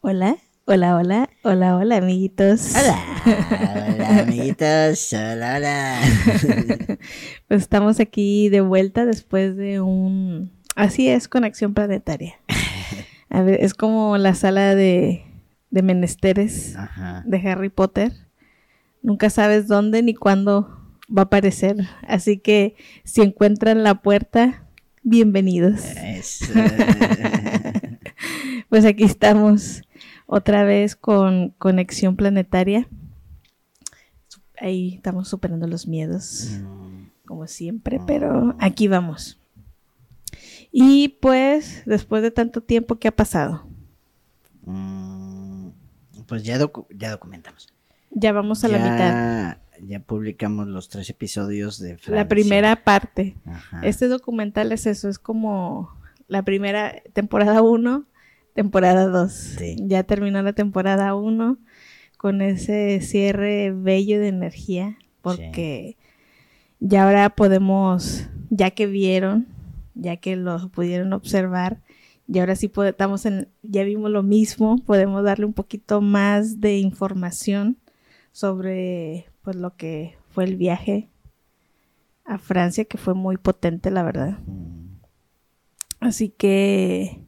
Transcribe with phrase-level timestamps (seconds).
[0.00, 2.74] Hola, hola, hola, hola, hola, amiguitos.
[2.76, 2.98] Hola,
[3.94, 6.00] hola amiguitos, hola, hola.
[7.48, 10.52] Pues estamos aquí de vuelta después de un...
[10.76, 12.34] Así es, conexión planetaria.
[13.30, 15.24] A ver, es como la sala de,
[15.70, 17.22] de menesteres Ajá.
[17.26, 18.12] de Harry Potter.
[19.02, 21.76] Nunca sabes dónde ni cuándo va a aparecer.
[22.06, 22.74] Así que
[23.04, 24.63] si encuentran la puerta,
[25.04, 25.80] bienvenidos.
[25.84, 26.46] Eso.
[28.70, 29.82] Pues aquí estamos
[30.26, 32.88] otra vez con Conexión Planetaria.
[34.58, 39.38] Ahí estamos superando los miedos, Mm, como siempre, pero aquí vamos.
[40.72, 43.64] Y pues, después de tanto tiempo, ¿qué ha pasado?
[44.64, 45.68] mm,
[46.26, 47.68] Pues ya, docu- ya documentamos.
[48.10, 49.58] Ya vamos a la mitad.
[49.82, 52.28] Ya publicamos los tres episodios de La Francia.
[52.28, 53.36] primera parte.
[53.44, 53.80] Ajá.
[53.82, 55.90] Este documental es eso, es como
[56.28, 58.04] la primera temporada 1,
[58.54, 59.32] temporada 2.
[59.32, 59.76] Sí.
[59.80, 61.58] Ya terminó la temporada 1
[62.16, 65.96] con ese cierre bello de energía, porque
[66.80, 69.46] ya ahora podemos, ya que vieron,
[69.94, 71.82] ya que lo pudieron observar,
[72.26, 76.78] y ahora sí estamos en, ya vimos lo mismo, podemos darle un poquito más de
[76.78, 77.76] información
[78.32, 81.08] sobre pues lo que fue el viaje
[82.24, 84.38] a Francia, que fue muy potente, la verdad.
[84.46, 84.84] Mm,
[86.00, 87.22] Así que,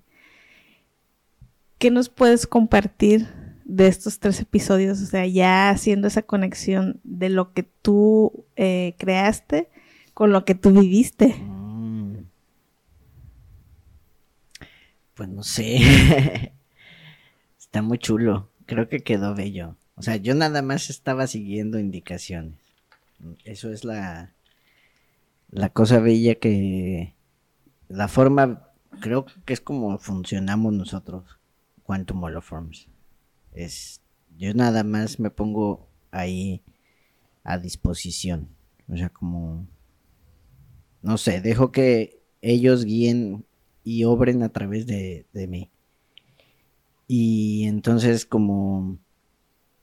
[1.78, 3.26] ¿qué nos puedes compartir
[3.64, 5.00] de estos tres episodios?
[5.00, 9.68] O sea, ya haciendo esa conexión de lo que tú eh, creaste
[10.14, 11.28] con lo que tú viviste.
[11.28, 12.16] mm.
[15.14, 15.78] Pues no sé.
[17.58, 18.50] Está muy chulo.
[18.66, 19.76] Creo que quedó bello.
[19.96, 22.58] O sea, yo nada más estaba siguiendo indicaciones.
[23.44, 24.34] Eso es la,
[25.50, 27.14] la cosa bella que...
[27.88, 28.68] La forma,
[29.00, 31.24] creo que es como funcionamos nosotros,
[31.82, 32.88] Quantum Holoforms.
[33.52, 34.02] Es,
[34.36, 36.62] yo nada más me pongo ahí
[37.42, 38.48] a disposición.
[38.88, 39.66] O sea, como...
[41.00, 43.46] No sé, dejo que ellos guíen
[43.82, 45.70] y obren a través de, de mí.
[47.08, 48.98] Y entonces como...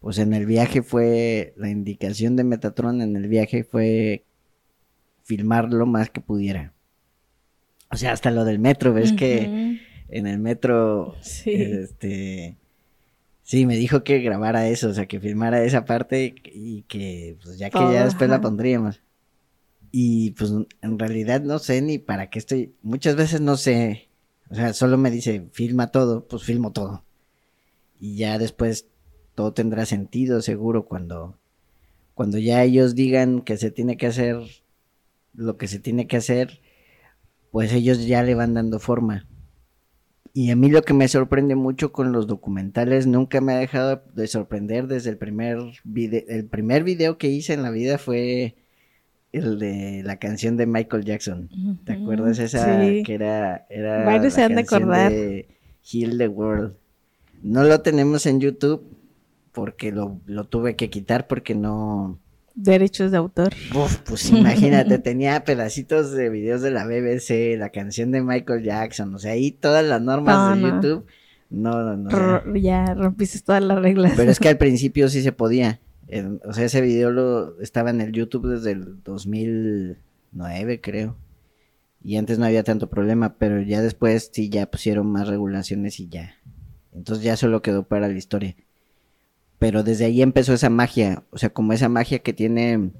[0.03, 4.25] Pues en el viaje fue, la indicación de Metatron en el viaje fue
[5.23, 6.73] filmar lo más que pudiera.
[7.89, 11.51] O sea, hasta lo del metro, ves que en el metro, Sí.
[11.53, 12.57] este,
[13.43, 17.57] sí, me dijo que grabara eso, o sea, que filmara esa parte y que, pues
[17.57, 19.01] ya que ya después la pondríamos.
[19.89, 24.09] Y pues en realidad no sé ni para qué estoy, muchas veces no sé,
[24.49, 27.05] o sea, solo me dice, filma todo, pues filmo todo.
[28.01, 28.87] Y ya después
[29.35, 31.37] todo tendrá sentido seguro cuando,
[32.13, 34.37] cuando ya ellos digan que se tiene que hacer
[35.33, 36.59] lo que se tiene que hacer,
[37.51, 39.25] pues ellos ya le van dando forma.
[40.35, 44.03] Y a mí lo que me sorprende mucho con los documentales, nunca me ha dejado
[44.15, 48.55] de sorprender desde el primer video, el primer video que hice en la vida fue
[49.31, 51.49] el de la canción de Michael Jackson.
[51.85, 53.03] ¿Te acuerdas esa sí.
[53.03, 55.11] que era, era Varios se la han de acordar.
[55.11, 55.47] de
[55.83, 56.73] Heal the World?
[57.43, 58.83] No lo tenemos en YouTube
[59.53, 62.19] porque lo, lo tuve que quitar porque no,
[62.55, 63.51] Derechos de autor.
[63.75, 69.13] Uf, pues imagínate, tenía pedacitos de videos de la BBC, la canción de Michael Jackson,
[69.15, 70.75] o sea, ahí todas las normas No, de no.
[70.75, 71.05] YouTube.
[71.49, 72.09] No, no, no.
[72.09, 74.13] Ro- ya rompiste todas las reglas.
[74.15, 75.79] pero es que al principio sí se podía.
[76.45, 81.15] O sea, ese video lo estaba en el YouTube desde el 2009, creo.
[82.03, 86.09] Y antes no había tanto problema, pero ya después sí ya pusieron más regulaciones y
[86.09, 86.35] ya.
[86.93, 88.55] Entonces ya solo quedó para la historia.
[89.63, 92.91] Pero desde ahí empezó esa magia, o sea, como esa magia que tiene,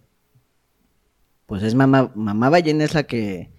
[1.45, 3.49] pues es mamá, mamá ballena es la que,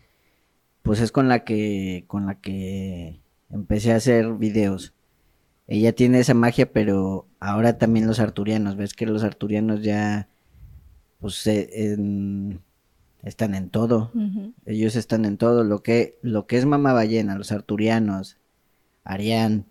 [0.81, 3.20] pues es con la que, con la que
[3.50, 4.94] empecé a hacer videos.
[5.66, 10.28] Ella tiene esa magia, pero ahora también los arturianos, ves que los arturianos ya,
[11.20, 12.62] pues en-
[13.23, 14.12] están en todo.
[14.64, 15.62] Ellos están en todo.
[15.62, 18.38] Lo que, lo que es Mamá Ballena, los arturianos,
[19.05, 19.67] Arián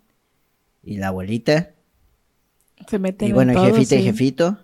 [0.84, 1.72] y la abuelita.
[2.88, 4.04] Se meten Y en bueno, el todo, jefita y sí.
[4.06, 4.58] jefito.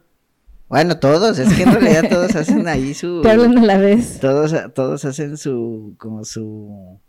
[0.68, 3.22] Bueno, todos, es que en realidad todos hacen ahí su.
[3.22, 4.20] Te hablan a la vez.
[4.20, 5.96] Todos, todos hacen su.
[5.98, 7.00] como su.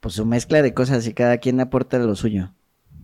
[0.00, 2.52] Pues su mezcla de cosas y cada quien aporta lo suyo.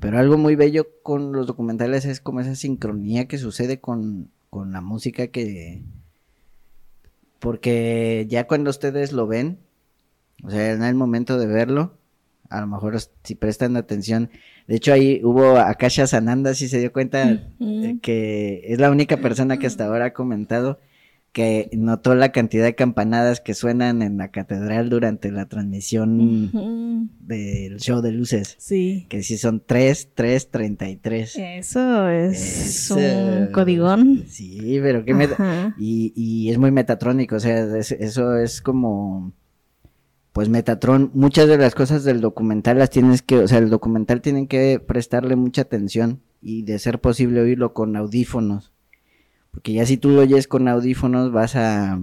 [0.00, 4.72] Pero algo muy bello con los documentales es como esa sincronía que sucede con, con
[4.72, 5.82] la música que.
[7.38, 9.58] Porque ya cuando ustedes lo ven,
[10.42, 11.98] o sea, en el momento de verlo,
[12.50, 14.28] a lo mejor si prestan atención.
[14.66, 17.84] De hecho, ahí hubo Akasha Sananda, si se dio cuenta, Ujú.
[17.84, 20.78] eh, que es la única persona que hasta ahora ha comentado
[21.32, 26.50] que notó la cantidad de campanadas que suenan en la catedral durante la transmisión
[27.20, 28.56] del show de luces.
[28.58, 29.06] Sí.
[29.08, 31.36] Que sí son 3, 3, 33.
[31.38, 34.24] Eso es un codigón.
[34.26, 39.32] Sí, pero qué meta- y, y es muy metatrónico, o sea, es- eso es como,
[40.32, 44.20] pues Metatron, muchas de las cosas del documental las tienes que, o sea, el documental
[44.20, 48.72] tienen que prestarle mucha atención y de ser posible oírlo con audífonos,
[49.50, 52.00] porque ya si tú lo oyes con audífonos vas a,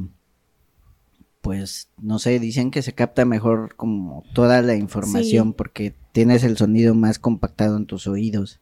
[1.41, 5.53] pues, no sé, dicen que se capta mejor como toda la información Sí.
[5.57, 8.59] porque tienes el sonido más compactado en tus oídos.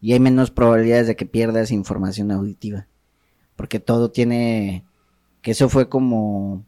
[0.00, 2.86] Y hay menos probabilidades de que pierdas información auditiva.
[3.56, 4.84] Porque todo tiene
[5.40, 6.64] que eso fue como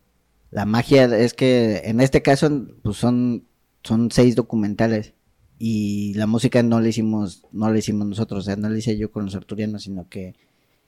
[0.50, 3.44] la magia es que en este caso pues son
[3.82, 5.14] son seis documentales
[5.58, 8.40] y la música no la hicimos no la hicimos nosotros.
[8.40, 10.34] O sea no la hice yo con los arturianos sino que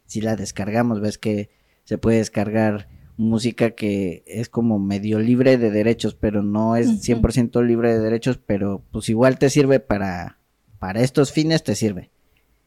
[0.06, 1.00] si la descargamos.
[1.00, 1.50] Ves que
[1.84, 7.20] se puede descargar música que es como medio libre de derechos pero no es Ujú.
[7.22, 10.38] 100% libre de derechos pero pues igual te sirve para
[10.78, 12.10] para estos fines te sirve.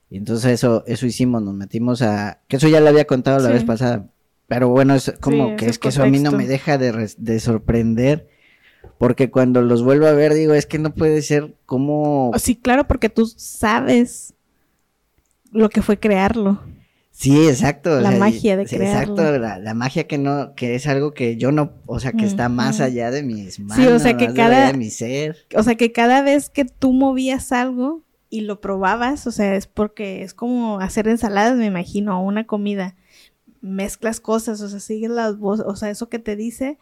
[0.10, 3.48] Y entonces eso, eso hicimos, nos metimos a, que eso ya lo había contado la
[3.48, 3.54] Sí.
[3.54, 4.10] vez pasada,
[4.52, 7.10] pero bueno, es como Sí, que es que eso a mí no me deja de,
[7.18, 8.28] de sorprender,
[8.98, 12.58] porque cuando los vuelvo a ver digo, es que no puede ser como, Oh, Sí,
[12.58, 14.34] claro, porque tú sabes
[15.54, 16.60] lo que fue crearlo.
[17.12, 17.94] sí, exacto.
[17.94, 19.14] o La sea, magia de sí, crearlo.
[19.14, 22.26] Exacto, la, la magia que no, que es algo que yo no, o sea, que
[22.26, 25.38] está más allá de mis manos, o sea, que más cada- allá de mi ser.
[25.56, 29.68] O sea, que cada vez que tú movías algo y lo probabas, o sea, es
[29.68, 32.98] porque es como hacer ensaladas, me imagino, o una comida.
[33.62, 36.78] Mezclas cosas, o sea, sigues las voces, o sea, eso que te dice,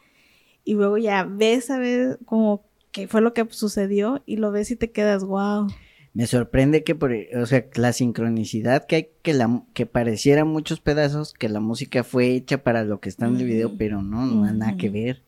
[0.64, 4.72] y luego ya ves a ver como qué fue lo que sucedió y lo ves
[4.72, 5.68] y te quedas, wow.
[6.14, 10.80] Me sorprende que por, o sea, la sincronicidad que hay, que la, que pareciera muchos
[10.80, 14.26] pedazos, que la música fue hecha para lo que está en el video, pero no,
[14.26, 15.22] no hay nada que ver.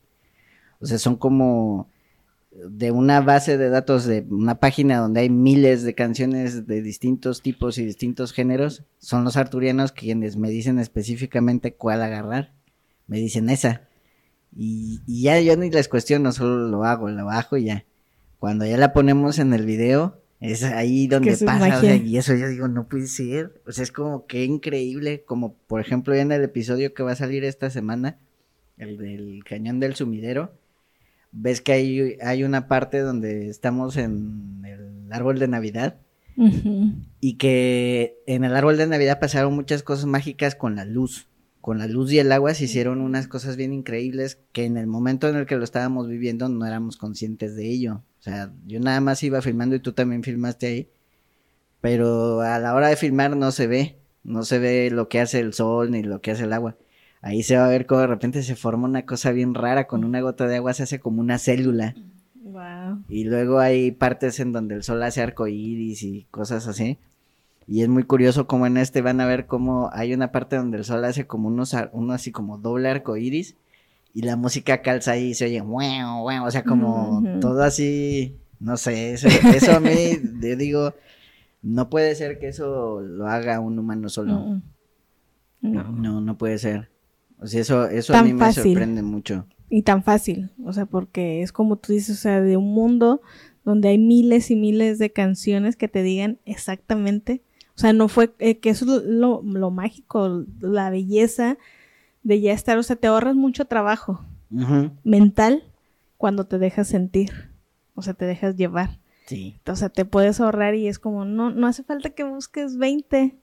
[0.80, 1.88] O sea, son como
[2.52, 7.42] de una base de datos de una página donde hay miles de canciones de distintos
[7.42, 12.54] tipos y distintos géneros, son los arturianos quienes me dicen específicamente cuál agarrar.
[13.08, 13.88] Me dicen esa.
[14.56, 17.86] Y, y ya yo ni les cuestiono, solo lo hago, lo bajo y ya.
[18.38, 21.96] Cuando ya la ponemos en el video, es ahí donde es pasa, o sea, magia.
[21.96, 23.62] y eso yo digo, no puede ser.
[23.68, 27.12] O sea, es como que increíble, como por ejemplo ya en el episodio que va
[27.12, 28.18] a salir esta semana,
[28.78, 30.52] el del cañón del sumidero,
[31.32, 35.98] ves que hay, hay una parte donde estamos en el árbol de Navidad
[37.20, 41.28] y que en el árbol de Navidad pasaron muchas cosas mágicas con la luz.
[41.60, 44.88] Con la luz y el agua se hicieron unas cosas bien increíbles que en el
[44.88, 48.02] momento en el que lo estábamos viviendo no éramos conscientes de ello.
[48.20, 50.90] O sea, yo nada más iba filmando y tú también filmaste ahí.
[51.80, 53.98] Pero a la hora de filmar no se ve.
[54.24, 56.78] No se ve lo que hace el sol ni lo que hace el agua.
[57.22, 59.88] Ahí se va a ver cómo de repente se forma una cosa bien rara.
[59.88, 61.96] Con una gota de agua se hace como una célula.
[62.44, 63.04] Wow.
[63.08, 66.98] Y luego hay partes en donde el sol hace arco iris y cosas así.
[67.68, 70.78] Y es muy curioso como en este van a ver cómo hay una parte donde
[70.80, 73.56] el sol hace como unos, uno así como doble arco iris.
[74.14, 78.36] Y la música calza ahí y se oye, "Guau, guau", o sea, como todo así,
[78.60, 79.90] no sé, eso, eso a mí,
[80.42, 80.94] yo digo,
[81.62, 84.60] no puede ser que eso lo haga un humano solo.
[85.62, 85.84] No.
[85.84, 86.91] No, no puede ser.
[87.42, 89.46] O sea, eso, eso a mí me sorprende mucho.
[89.70, 93.22] Y tan fácil, o sea, porque es como tú dices, o sea, de un mundo
[93.64, 97.42] donde hay miles y miles de canciones que te digan exactamente,
[97.76, 101.58] o sea, no fue, eh, que eso es lo, lo mágico, la belleza
[102.24, 104.24] de ya estar, o sea, te ahorras mucho trabajo
[105.04, 105.64] mental
[106.18, 107.32] cuando te dejas sentir,
[107.96, 109.56] o sea, te dejas llevar, Sí.
[109.66, 113.36] o sea, te puedes ahorrar y es como, no, no hace falta que busques 20,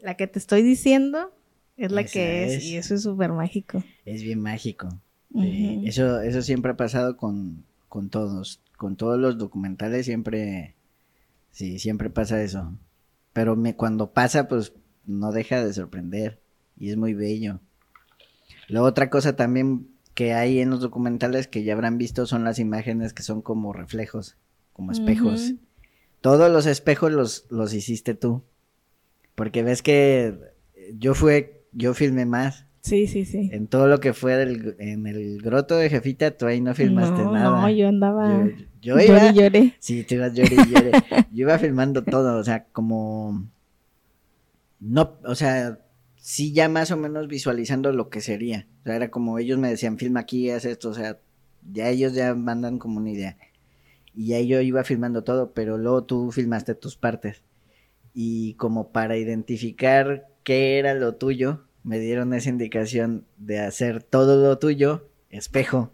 [0.00, 1.32] la que te estoy diciendo
[1.76, 2.64] es la Esa que es, es.
[2.64, 3.82] y eso es súper mágico.
[4.04, 4.88] Es bien mágico.
[5.32, 5.82] Ujú.
[5.86, 8.60] eso, eso siempre ha pasado con, con todos.
[8.76, 10.74] Con todos los documentales siempre,
[11.50, 12.72] sí, siempre pasa eso.
[13.32, 14.72] Pero me, cuando pasa, pues
[15.06, 16.40] no deja de sorprender.
[16.78, 17.60] Y es muy bello.
[18.68, 22.58] La otra cosa también que hay en los documentales que ya habrán visto son las
[22.58, 24.36] imágenes que son como reflejos,
[24.72, 25.52] como espejos.
[26.20, 28.42] Todos los espejos los, los hiciste tú.
[29.34, 30.38] Porque ves que
[30.98, 32.66] yo fue, yo filmé más.
[32.80, 33.50] Sí, sí, sí.
[33.52, 37.22] En todo lo que fue del, en el groto de Jefita, tú ahí no filmaste
[37.22, 37.60] no, nada.
[37.60, 38.46] No, yo andaba.
[38.80, 39.74] Yo, yo iba, lloré, lloré.
[39.80, 40.90] sí, tú ibas lloré y lloré.
[41.32, 43.46] Yo iba filmando todo, o sea, como,
[44.80, 45.80] no, o sea,
[46.16, 48.68] sí ya más o menos visualizando lo que sería.
[48.80, 51.18] O sea, era como ellos me decían, filma aquí, haz esto, o sea,
[51.72, 53.36] ya ellos ya mandan como una idea.
[54.14, 57.42] Y ya yo iba filmando todo, pero luego tú filmaste tus partes.
[58.14, 64.42] Y como para identificar qué era lo tuyo, me dieron esa indicación de hacer todo
[64.42, 65.90] lo tuyo espejo.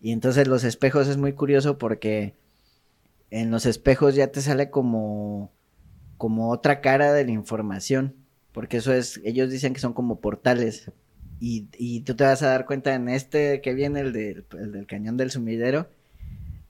[0.00, 2.34] Y entonces los espejos es muy curioso porque
[3.30, 5.50] en los espejos ya te sale como,
[6.18, 8.14] como otra cara de la información.
[8.52, 10.90] Porque eso es, ellos dicen que son como portales.
[11.40, 14.72] Y, y tú te vas a dar cuenta en este que viene, el, del- el
[14.72, 15.88] del cañón del sumidero,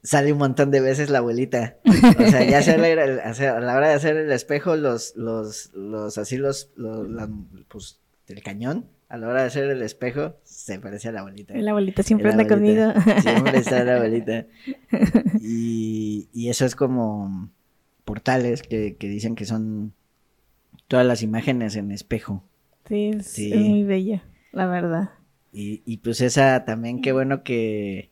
[0.02, 1.76] sale un montón de veces la abuelita.
[1.84, 2.80] O sea, ya hacer-
[3.48, 7.28] a la hora de hacer el espejo, los, los, los, así los, los, la-
[7.68, 11.54] pues, del cañón, a la hora de hacer el espejo, se parece a la abuelita.
[11.54, 12.93] La abuelita siempre La anda conmigo.
[13.21, 14.47] Siempre está la abuelita.
[15.40, 17.50] Y, y eso es como
[18.04, 19.93] portales que, que dicen que son
[20.88, 22.43] todas las imágenes en espejo.
[22.88, 23.52] Sí, es, Sí.
[23.52, 25.11] es muy bella, la verdad.
[25.52, 28.11] Y, y pues esa también, qué bueno que...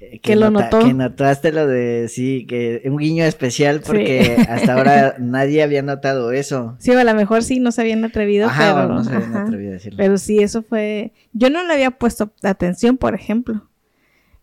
[0.00, 0.78] Que, Que lo notó.
[0.78, 6.32] Que notaste lo de, sí, que un guiño especial porque hasta ahora nadie había notado
[6.32, 6.74] eso.
[6.78, 9.42] Sí, a lo mejor sí no se habían atrevido, Ajá, pero, no se habían ajá.
[9.42, 9.98] atrevido a decirlo.
[9.98, 11.12] pero sí, eso fue...
[11.34, 13.68] Yo no le había puesto atención, por ejemplo.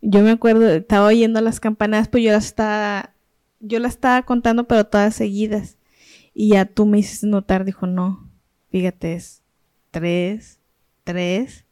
[0.01, 3.15] Yo me acuerdo, estaba oyendo las campanadas, pues yo las estaba...
[3.59, 5.79] Yo las estaba contando, pero todas seguidas.
[6.35, 8.29] Y ya tú me hiciste notar, dijo, no,
[8.69, 9.41] fíjate, es
[9.89, 10.59] 3,
[11.03, 11.65] 3,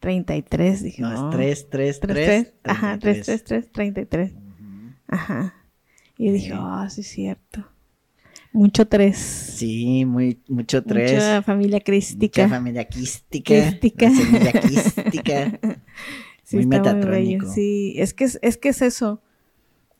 [0.00, 0.82] 33.
[0.82, 1.38] Dije, No, no.
[1.40, 2.26] es 3, 3, 3, 3.
[2.26, 2.54] 3.
[2.64, 4.32] Ajá, 3, 3, 3, 33.
[5.08, 5.54] Ajá.
[6.16, 7.66] Y dije, ah, sí es cierto.
[8.52, 9.16] Mucho 3.
[9.16, 11.12] Sí, muy, mucho 3.
[11.12, 12.42] Mucha familia crística.
[12.42, 13.54] Mucha familia quística.
[14.08, 15.60] La semilla quística.
[16.42, 17.44] Sí, muy metatrónico.
[17.44, 17.52] bello.
[17.52, 19.22] Sí, es que es, es que es eso.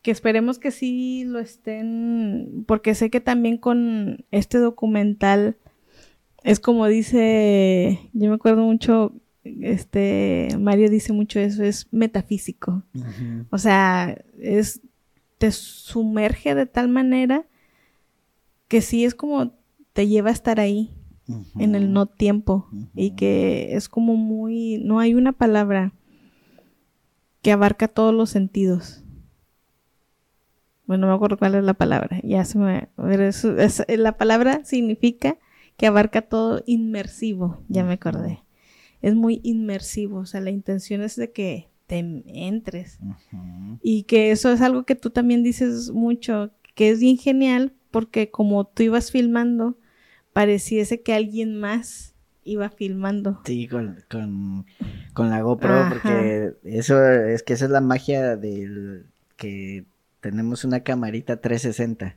[0.01, 5.59] Que esperemos que sí lo estén, porque sé que también con este documental
[6.45, 9.13] es como dice, yo me acuerdo mucho,
[9.45, 12.83] este, Mario dice mucho eso, es metafísico.
[13.51, 14.81] O sea, es
[15.39, 17.47] te sumerge de tal manera
[18.67, 19.53] que sí es como
[19.93, 20.95] te lleva a estar ahí
[21.59, 25.93] en el no tiempo y que es como muy no hay una palabra
[27.43, 29.05] que abarca todos los sentidos.
[30.87, 32.21] Bueno, no me acuerdo cuál es la palabra.
[32.25, 35.37] Ya se me pero es- la palabra significa
[35.77, 38.43] que abarca todo inmersivo, ya me acordé.
[39.03, 42.99] Es muy inmersivo, o sea, la intención es de que te entres.
[43.83, 48.31] Y que eso es algo que tú también dices mucho, que es bien genial porque
[48.31, 49.79] como tú ibas filmando,
[50.33, 52.15] pareciese que alguien más
[52.45, 53.41] iba filmando.
[53.45, 54.67] Sí, con, con,
[55.15, 55.89] con la GoPro, Ajá.
[55.89, 59.85] porque eso es que esa es la magia del que
[60.21, 62.17] tenemos una camarita 360.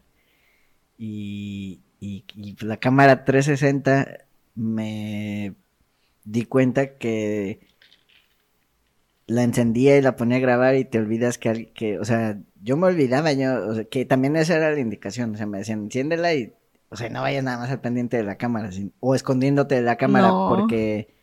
[0.97, 5.55] Y, y, y la cámara 360 me
[6.23, 7.59] di cuenta que
[9.27, 12.75] la encendía y la ponía a grabar y te olvidas que, que o sea, yo
[12.77, 15.83] me olvidaba, yo, o sea, que también esa era la indicación, o sea, me decían,
[15.83, 16.53] enciéndela y,
[16.89, 19.81] o sea, no vayas nada más al pendiente de la cámara, sin- o escondiéndote de
[19.83, 20.47] la cámara, No.
[20.49, 21.13] porque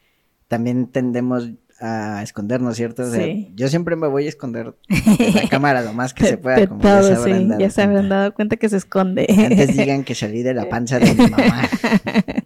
[0.48, 1.50] también tendemos
[1.80, 3.02] a escondernos, ¿cierto?
[3.02, 3.52] O sea, Sí.
[3.54, 6.80] yo siempre me voy a esconder de la cámara lo más que se pueda, como
[6.80, 8.14] todo, ya se habrán sí, dado ya se habrán cuenta.
[8.16, 9.26] dado cuenta que se esconde.
[9.28, 11.68] Antes digan que salí de la panza de mi mamá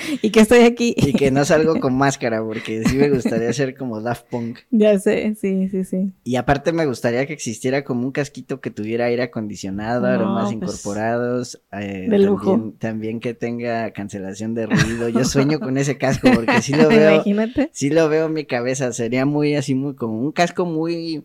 [0.22, 0.94] y que estoy aquí.
[0.96, 4.58] y que no salgo con máscara, porque sí me gustaría ser como Daft Punk.
[4.70, 6.12] ya sé, sí, sí, sí.
[6.24, 10.44] Y aparte me gustaría que existiera como un casquito que tuviera aire acondicionado, No, aromas
[10.44, 12.52] pues, incorporados, eh, de lujo.
[12.52, 15.08] También, también que tenga cancelación de ruido.
[15.08, 17.70] Yo sueño con ese casco porque sí lo veo, Imagínate.
[17.72, 18.92] sí lo veo en mi cabeza.
[18.92, 21.24] Sería muy así, muy como un casco muy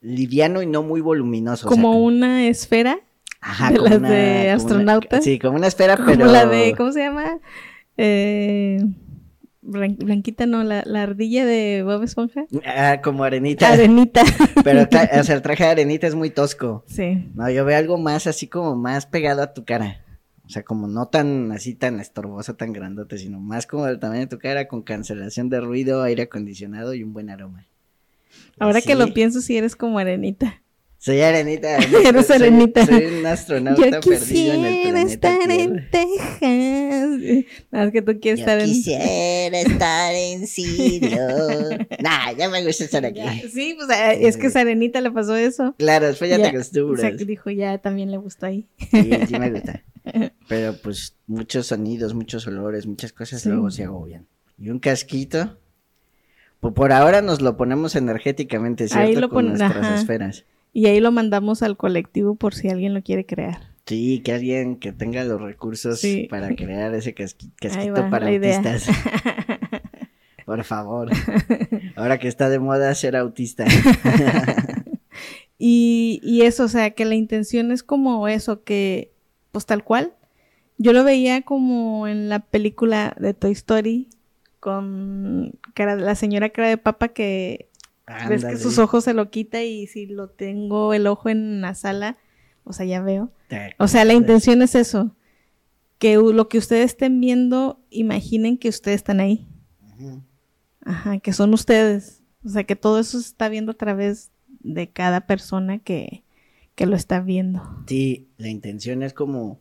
[0.00, 1.66] liviano y no muy voluminoso.
[1.66, 2.98] o sea, Como una esfera,
[3.40, 5.22] ajá, de como las una- de como una- astronauta.
[5.22, 7.38] sí, como una esfera, como pero la de, ¿cómo se llama?
[7.96, 8.78] Eh,
[9.62, 12.44] Blan- Blanquita, no, la, la ardilla de Bob Esponja.
[12.66, 13.72] ah, como arenita.
[13.72, 14.22] Arenita.
[14.64, 16.84] Pero o sea, el traje de arenita es muy tosco.
[16.86, 17.30] sí.
[17.34, 20.00] No, yo veo algo más así como más pegado a tu cara.
[20.46, 24.20] O sea, como no tan así tan estorboso, tan grandote, sino más como del tamaño
[24.20, 27.66] de tu cara, con cancelación de ruido, aire acondicionado y un buen aroma.
[28.58, 30.60] Ahora que lo pienso, sí eres como arenita.
[31.04, 31.76] Soy arenita.
[32.08, 32.86] Eres soy- arenita.
[32.86, 35.62] Soy, un astronauta Yo perdido en el quisiera planeta estar Tierra.
[35.62, 37.44] en Texas.
[37.70, 38.64] Nada más que tú quieres Yo estar en...
[38.66, 41.18] quisiera estar en Sirio.
[42.00, 43.20] nah, ya me gusta estar aquí.
[43.52, 45.74] Sí, pues eh, es que a Arenita le pasó eso.
[45.78, 47.04] Claro, después ya, Ya, te acostumbras.
[47.12, 48.66] O sea, dijo, ya también le gustó ahí.
[48.90, 49.82] Sí, sí me gusta.
[50.48, 53.50] Pero pues muchos sonidos, muchos olores, muchas cosas Sí.
[53.50, 54.26] luego se agobian.
[54.58, 55.58] Y un casquito.
[56.60, 59.06] Pues por ahora nos lo ponemos energéticamente, ¿cierto?
[59.06, 59.96] Ahí lo Con nuestras ajá.
[59.96, 60.44] esferas.
[60.74, 63.72] Y ahí lo mandamos al colectivo por si alguien lo quiere crear.
[63.86, 66.26] Sí, que alguien que tenga los recursos Sí.
[66.28, 68.86] para crear ese casqui- casquito va, para autistas.
[70.46, 71.10] Por favor.
[71.96, 73.64] Ahora que está de moda ser autista.
[75.56, 79.12] Y, y eso, o sea, que la intención es como eso, que,
[79.52, 80.12] pues tal cual,
[80.78, 84.08] Yo lo veía como en la película de Toy Story
[84.58, 87.68] con cara, la señora cara de papa que
[88.06, 88.56] ves que Ándale.
[88.58, 92.18] sus ojos se lo quita y si lo tengo el ojo en la sala,
[92.64, 93.32] o sea, ya veo.
[93.78, 95.14] O sea, la intención es eso.
[95.98, 99.46] Que lo que ustedes estén viendo, imaginen que ustedes están ahí.
[100.84, 102.22] Ajá, que son ustedes.
[102.44, 104.30] O sea, que todo eso se está viendo a través
[104.60, 106.24] de cada persona que,
[106.74, 107.62] que lo está viendo.
[107.86, 109.60] Sí, la intención es como,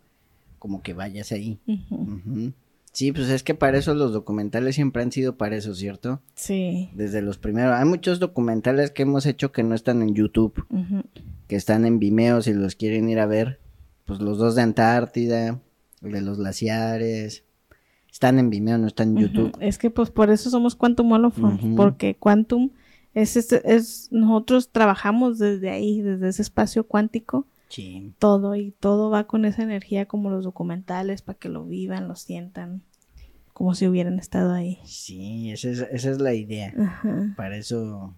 [0.59, 1.59] como que vayas ahí.
[1.67, 2.51] Ujú.
[2.93, 6.21] Sí, pues es que para eso los documentales siempre han sido para eso, ¿cierto?
[6.35, 6.89] Sí.
[6.93, 7.73] Desde los primeros.
[7.73, 10.63] Hay muchos documentales que hemos hecho que no están en YouTube,
[11.47, 13.59] que están en Vimeo si los quieren ir a ver.
[14.05, 15.59] Pues los dos de Antártida,
[16.03, 17.43] el de los glaciares.
[18.11, 19.57] Están en Vimeo, no están en YouTube.
[19.59, 21.75] Es que pues por eso somos Quantumolophones, Ujú.
[21.75, 22.69] porque Quantum
[23.15, 27.47] es, es, es- nosotros trabajamos desde ahí, desde ese espacio cuántico,
[28.19, 32.15] Todo y todo va con esa energía como los documentales para que lo vivan, lo
[32.15, 32.83] sientan,
[33.53, 34.79] como si hubieran estado ahí.
[34.85, 36.73] Sí, esa es, esa es la idea.
[36.77, 37.33] Ajá.
[37.35, 38.15] Para eso.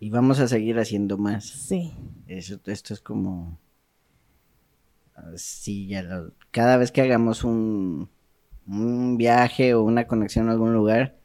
[0.00, 1.44] Y vamos a seguir haciendo más.
[1.44, 1.92] Sí.
[2.26, 3.58] Eso, esto es como.
[5.16, 6.32] ah, Sí, ya lo.
[6.50, 8.08] Cada vez que hagamos un,
[8.66, 11.16] un viaje o una conexión a algún lugar,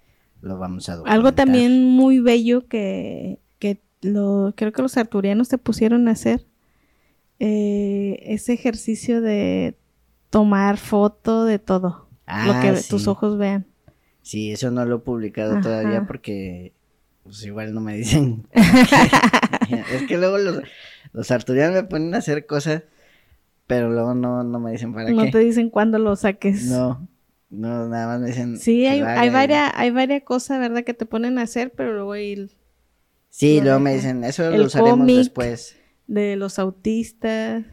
[0.42, 1.16] lo vamos a documentar.
[1.16, 6.46] Algo también muy bello que, que lo, creo que los arturianos te pusieron a hacer,
[7.40, 9.76] eh, ese ejercicio de
[10.30, 12.08] tomar foto de todo,
[12.46, 12.90] lo Ah, que sí.
[12.92, 13.66] tus ojos vean.
[14.22, 15.62] Sí, eso no lo he publicado Ajá.
[15.62, 16.74] todavía porque.
[17.24, 18.48] Pues igual no me dicen.
[18.54, 20.62] es que luego los,
[21.14, 22.84] los arturianos me ponen a hacer cosas,
[23.68, 25.32] pero luego no, no me dicen para No qué.
[25.32, 26.70] te dicen cuándo lo saques.
[26.70, 27.08] No,
[27.50, 28.58] no, nada más me dicen.
[28.58, 30.84] Sí, que hay, hay varias, hay varias cosas, ¿verdad?
[30.84, 32.50] Que te ponen a hacer, pero luego hay
[33.30, 35.18] Sí, luego me dicen, eso El lo usaremos cómic.
[35.18, 35.77] después.
[36.08, 37.66] De los autistas.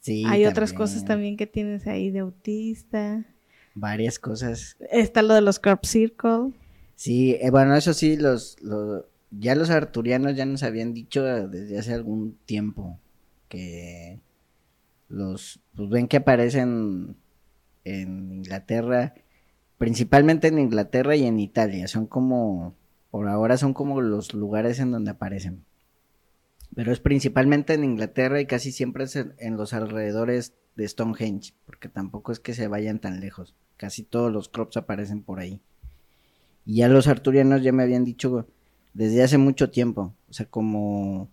[0.00, 3.24] Sí, hay otras cosas también que tienes ahí de autista.
[3.74, 4.76] Varias cosas.
[4.90, 6.52] Está lo de los crop circle.
[6.94, 11.78] Sí, eh, bueno, eso sí, los, los, ya los arturianos ya nos habían dicho desde
[11.78, 12.98] hace algún tiempo
[13.48, 14.20] que
[15.08, 17.16] los, pues ven que aparecen
[17.84, 19.14] en Inglaterra,
[19.78, 22.74] principalmente en Inglaterra y en Italia, son como,
[23.10, 25.64] por ahora son como los lugares en donde aparecen.
[26.78, 31.88] Pero es principalmente en Inglaterra y casi siempre es en, los alrededores de Stonehenge, porque
[31.88, 33.56] tampoco es que se vayan tan lejos.
[33.76, 35.60] Casi todos los crops aparecen por ahí.
[36.64, 38.46] Y ya los arturianos ya me habían dicho
[38.94, 41.28] desde hace mucho tiempo, o sea, como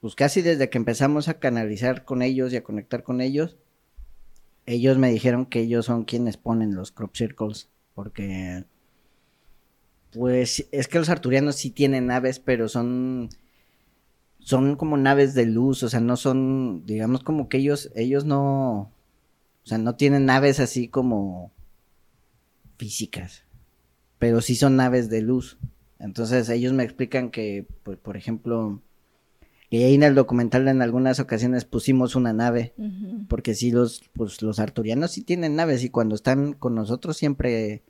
[0.00, 3.58] pues casi desde que empezamos a canalizar con ellos y a conectar con ellos,
[4.64, 8.64] ellos me dijeron que ellos son quienes ponen los crop circles, porque
[10.10, 13.28] pues es que los arturianos sí tienen naves, pero son
[14.38, 18.92] son como naves de luz, o sea, no son, digamos como que ellos ellos no
[19.64, 21.52] o sea, no tienen naves así como
[22.78, 23.44] físicas,
[24.18, 25.58] pero sí son naves de luz.
[25.98, 28.80] Entonces ellos me explican que, pues, por ejemplo,
[29.68, 32.72] que ahí en el documental en algunas ocasiones pusimos una nave,
[33.28, 37.82] porque sí los, pues los arturianos sí tienen naves y cuando están con nosotros siempre,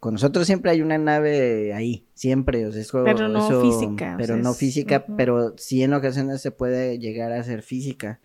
[0.00, 4.14] con nosotros siempre hay una nave ahí, siempre, o sea, eso- Pero no eso- física,
[4.14, 7.62] o pero sea, no es- física, pero sí en ocasiones se puede llegar a ser
[7.62, 8.20] física,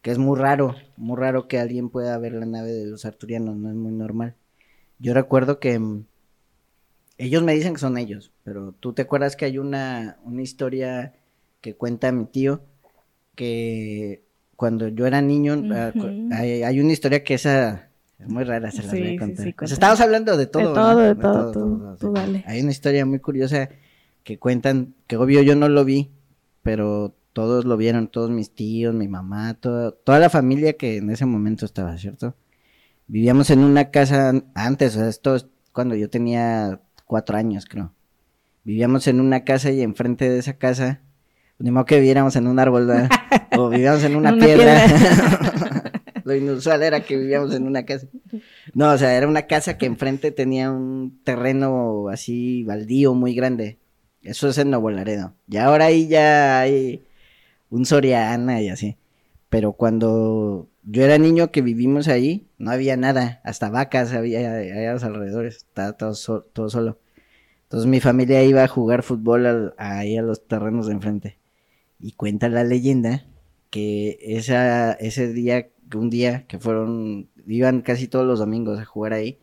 [0.00, 3.56] que es muy raro, muy raro que alguien pueda ver la nave de los arturianos,
[3.56, 4.36] no es muy normal.
[4.98, 6.04] Yo recuerdo que mm,
[7.18, 11.14] ellos me dicen que son ellos, pero tú te acuerdas que hay una, una historia
[11.60, 12.62] que cuenta mi tío
[13.34, 14.24] que
[14.56, 15.92] cuando yo era niño, ah,
[16.30, 17.80] hay, hay una historia que esa es
[18.28, 19.36] muy rara, se las Sí, voy sí, a contar.
[19.36, 19.72] sí, sea, cuéntala.
[19.74, 20.62] estamos hablando de todo.
[20.62, 20.74] De ¿no?
[20.74, 22.44] todo, de todo, tú- o sea, tú dale.
[22.46, 23.68] Hay una historia muy curiosa
[24.24, 26.10] que cuentan, que obvio yo no lo vi,
[26.62, 31.10] pero todos lo vieron, todos mis tíos, mi mamá, todo- toda la familia que en
[31.10, 32.34] ese momento estaba, ¿cierto?
[33.06, 37.66] Vivíamos en una casa an- antes, o sea, esto es cuando yo tenía cuatro años,
[37.68, 37.92] creo.
[38.64, 41.00] Vivíamos en una casa y enfrente de esa casa,
[41.58, 42.88] ni modo que viviéramos en un árbol,
[43.58, 44.86] o vivíamos en una, En una piedra.
[46.24, 48.06] Lo inusual era que vivíamos en una casa.
[48.74, 53.78] No, o sea, era una casa que enfrente tenía un terreno así baldío muy grande.
[54.22, 55.34] Eso es en Nuevo Laredo.
[55.48, 57.04] Y ahora ahí ya hay
[57.70, 58.96] un Soriana y así.
[59.48, 63.40] Pero cuando yo era niño que vivimos ahí, no había nada.
[63.44, 65.56] Hasta vacas había ahí a los alrededores.
[65.56, 66.14] Estaba todo,
[66.52, 66.98] todo solo.
[67.64, 71.38] Entonces mi familia iba a jugar fútbol ahí a los terrenos de enfrente.
[71.98, 73.24] Y cuenta la leyenda
[73.70, 79.12] que ese día, que un día que fueron, iban casi todos los domingos a jugar
[79.12, 79.38] ahí,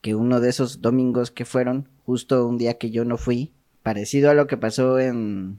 [0.00, 4.30] que uno de esos domingos que fueron, justo un día que yo no fui, parecido
[4.30, 5.58] a lo que pasó en,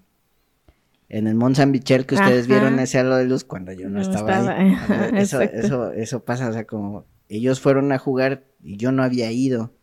[1.09, 2.53] en el Mont Saint Michel que ustedes Ajá.
[2.53, 4.73] vieron ese halo de luz cuando yo no, No estaba, estaba, ahí.
[4.73, 9.03] ajá, Eso, eso, eso pasa, o sea, como ellos fueron a jugar y yo no
[9.03, 9.73] había ido.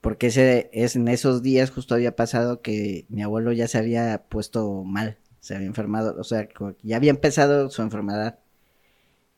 [0.00, 4.22] Porque ese, es en esos días justo había pasado que mi abuelo ya se había
[4.28, 6.46] puesto mal, se había enfermado, o sea,
[6.84, 8.38] ya había empezado su enfermedad.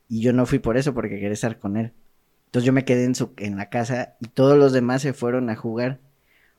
[0.09, 1.93] Y yo no fui por eso, porque quería estar con él.
[2.47, 5.51] Entonces yo me quedé en, su, en la casa y todos los demás se fueron
[5.51, 6.01] a jugar.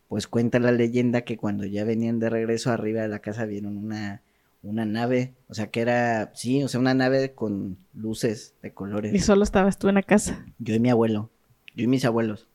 [0.07, 3.77] Pues cuenta la leyenda que cuando ya venían de regreso arriba de la casa vieron
[3.77, 4.23] una,
[4.61, 9.13] una nave, o sea que era, sí, o sea, una nave con luces de colores.
[9.13, 10.45] Y solo estabas tú en la casa.
[10.57, 11.31] Yo y mi abuelo,
[11.75, 12.47] yo y mis abuelos,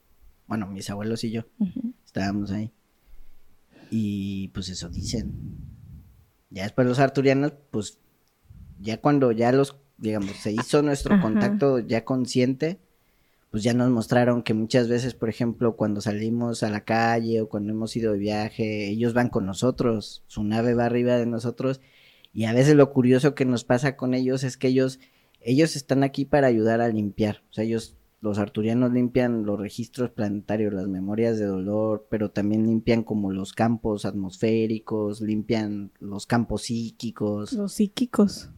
[0.47, 1.47] bueno, mis abuelos y yo,
[2.05, 2.73] estábamos ahí.
[3.91, 5.33] Y pues eso dicen.
[6.51, 7.99] Ya después los arturianos, pues
[8.79, 11.23] ya cuando ya los, digamos, se hizo nuestro Ajá.
[11.23, 12.79] contacto ya consciente,
[13.51, 17.49] pues ya nos mostraron que muchas veces, por ejemplo, cuando salimos a la calle o
[17.49, 21.81] cuando hemos ido de viaje, ellos van con nosotros, su nave va arriba de nosotros
[22.33, 24.99] y a veces lo curioso que nos pasa con ellos es que ellos
[25.41, 30.11] ellos están aquí para ayudar a limpiar, o sea, ellos los arturianos limpian los registros
[30.11, 36.63] planetarios, las memorias de dolor, pero también limpian como los campos atmosféricos, limpian los campos
[36.63, 37.53] psíquicos.
[37.53, 38.49] Los psíquicos.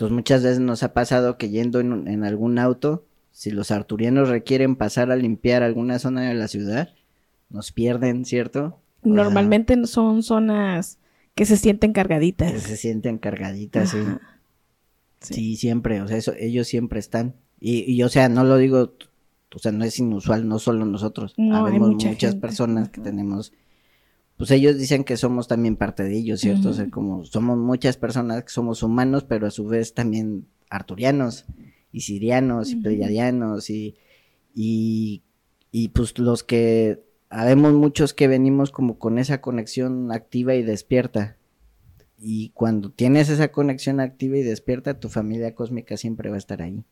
[0.00, 4.76] Entonces muchas veces nos ha pasado que yendo en, algún auto, si los arturianos requieren
[4.76, 6.88] pasar a limpiar alguna zona de la ciudad,
[7.50, 8.80] nos pierden, ¿cierto?
[9.02, 10.98] Normalmente son zonas
[11.34, 12.50] que se sienten cargaditas.
[12.50, 13.98] que se sienten cargaditas, sí.
[15.20, 17.34] Sí, siempre, o sea, eso, ellos siempre están.
[17.60, 18.94] Y, y, o sea, no lo digo,
[19.54, 21.34] o sea, no es inusual, no solo nosotros.
[21.36, 22.40] No, Habemos mucha muchas gente.
[22.40, 23.52] personas que tenemos,
[24.40, 26.70] pues ellos dicen que somos también parte de ellos, ¿cierto?
[26.70, 31.44] O sea, como somos muchas personas que somos humanos, pero a su vez también arturianos
[31.92, 33.96] y sirianos y pleiadianos y,
[34.54, 35.24] y,
[35.70, 41.36] y pues los que, habemos muchos que venimos como con esa conexión activa y despierta.
[42.18, 46.62] Y cuando tienes esa conexión activa y despierta, tu familia cósmica siempre va a estar
[46.62, 46.82] ahí.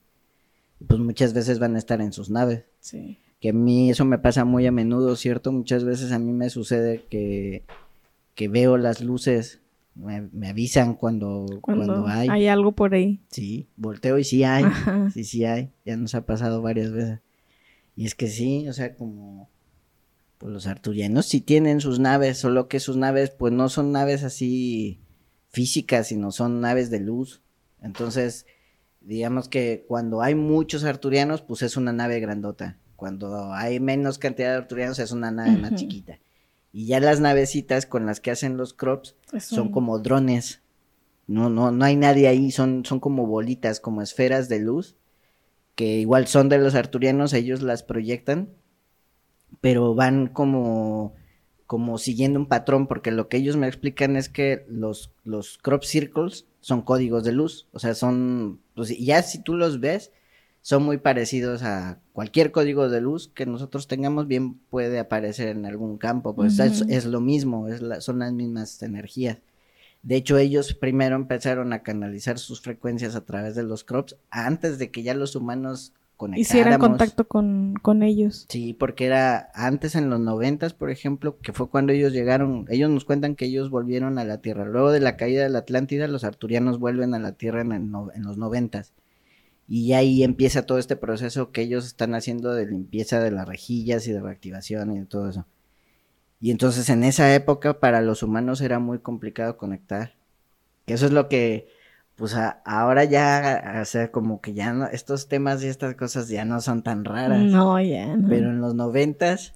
[0.80, 2.64] Y Pues muchas veces van a estar en sus naves.
[2.80, 3.20] Sí.
[3.40, 5.52] Que a mí eso me pasa muy a menudo, ¿cierto?
[5.52, 7.64] Muchas veces a mí me sucede que,
[8.34, 9.60] que veo las luces,
[9.94, 12.28] me, me avisan cuando, Cuando, cuando hay.
[12.28, 13.20] hay algo por ahí.
[13.30, 14.64] Sí, volteo y sí hay.
[14.64, 15.10] Ajá.
[15.10, 15.70] Sí, sí hay.
[15.84, 17.20] Ya nos ha pasado varias veces.
[17.94, 19.50] Y es que sí, o sea, como
[20.38, 24.22] pues los arturianos sí tienen sus naves, solo que sus naves pues no son naves
[24.22, 25.00] así
[25.48, 27.42] físicas, sino son naves de luz.
[27.82, 28.46] Entonces,
[29.00, 32.78] digamos que cuando hay muchos arturianos, pues es una nave grandota.
[32.98, 36.18] Cuando hay menos cantidad de arturianos, es una nave más chiquita.
[36.72, 40.62] Y ya las navecitas con las que hacen los crops son como drones.
[41.28, 44.96] No, no, no hay nadie ahí, son, son como bolitas, como esferas de luz,
[45.76, 48.48] que igual son de los arturianos, ellos las proyectan,
[49.60, 51.14] pero van como,
[51.66, 55.84] como siguiendo un patrón, porque lo que ellos me explican es que los, los crop
[55.84, 60.10] circles son códigos de luz, o sea, son, pues ya si tú los ves,
[60.68, 65.64] son muy parecidos a cualquier código de luz que nosotros tengamos, bien puede aparecer en
[65.64, 69.38] algún campo, pues es, lo mismo, es la- son las mismas energías.
[70.02, 74.78] De hecho, ellos primero empezaron a canalizar sus frecuencias a través de los crops antes
[74.78, 75.94] de que ya los humanos.
[76.36, 78.44] Hicieran contacto con, con ellos.
[78.50, 82.90] Sí, porque era antes en los noventas, por ejemplo, que fue cuando ellos llegaron, ellos
[82.90, 84.66] nos cuentan que ellos volvieron a la Tierra.
[84.66, 87.90] Luego de la caída de la Atlántida, los arturianos vuelven a la Tierra en, el
[87.90, 88.92] no- en los noventas.
[89.68, 94.06] Y ahí empieza todo este proceso que ellos están haciendo de limpieza de las rejillas
[94.08, 95.44] y de reactivación y de todo eso.
[96.40, 100.14] Y entonces en esa época para los humanos era muy complicado conectar.
[100.86, 101.68] Que eso es lo que,
[102.16, 106.28] pues a- ahora ya, o sea, como que ya no, estos temas y estas cosas
[106.28, 107.42] ya no son tan raras.
[107.44, 108.16] No, ya.
[108.16, 108.26] No.
[108.28, 109.54] Pero en los noventas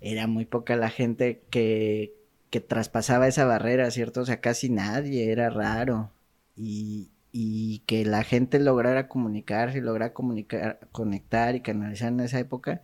[0.00, 2.14] era muy poca la gente que,
[2.50, 4.20] que traspasaba esa barrera, ¿cierto?
[4.20, 6.12] O sea, casi nadie, era raro.
[6.56, 12.82] Y, y que la gente lograra comunicarse, lograra comunicar, conectar y canalizar en esa época,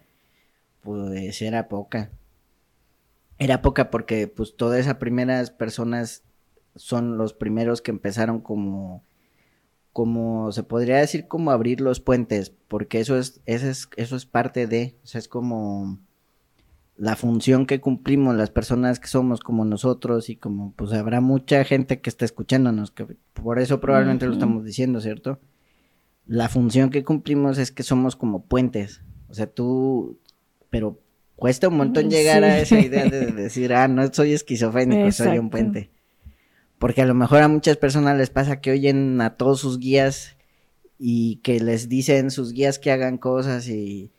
[0.80, 2.12] pues era poca.
[3.40, 6.22] Era poca porque pues todas esas primeras personas
[6.76, 9.02] son los primeros que empezaron como
[9.92, 14.24] como se podría decir como abrir los puentes, porque eso es, eso es, eso es
[14.24, 15.98] parte de, o sea, es como
[16.96, 21.64] la función que cumplimos las personas que somos como nosotros y como pues habrá mucha
[21.64, 25.40] gente que está escuchándonos, que por eso probablemente lo estamos diciendo, ¿cierto?
[26.26, 30.20] La función que cumplimos es que somos como puentes, o sea, tú,
[30.70, 31.00] pero
[31.34, 35.38] cuesta un montón Mm, llegar a esa idea de decir, ah, no soy esquizofrénico, soy
[35.38, 35.90] un puente.
[36.78, 40.36] Porque a lo mejor a muchas personas les pasa que oyen a todos sus guías
[40.98, 44.12] y que les dicen sus guías que hagan cosas y,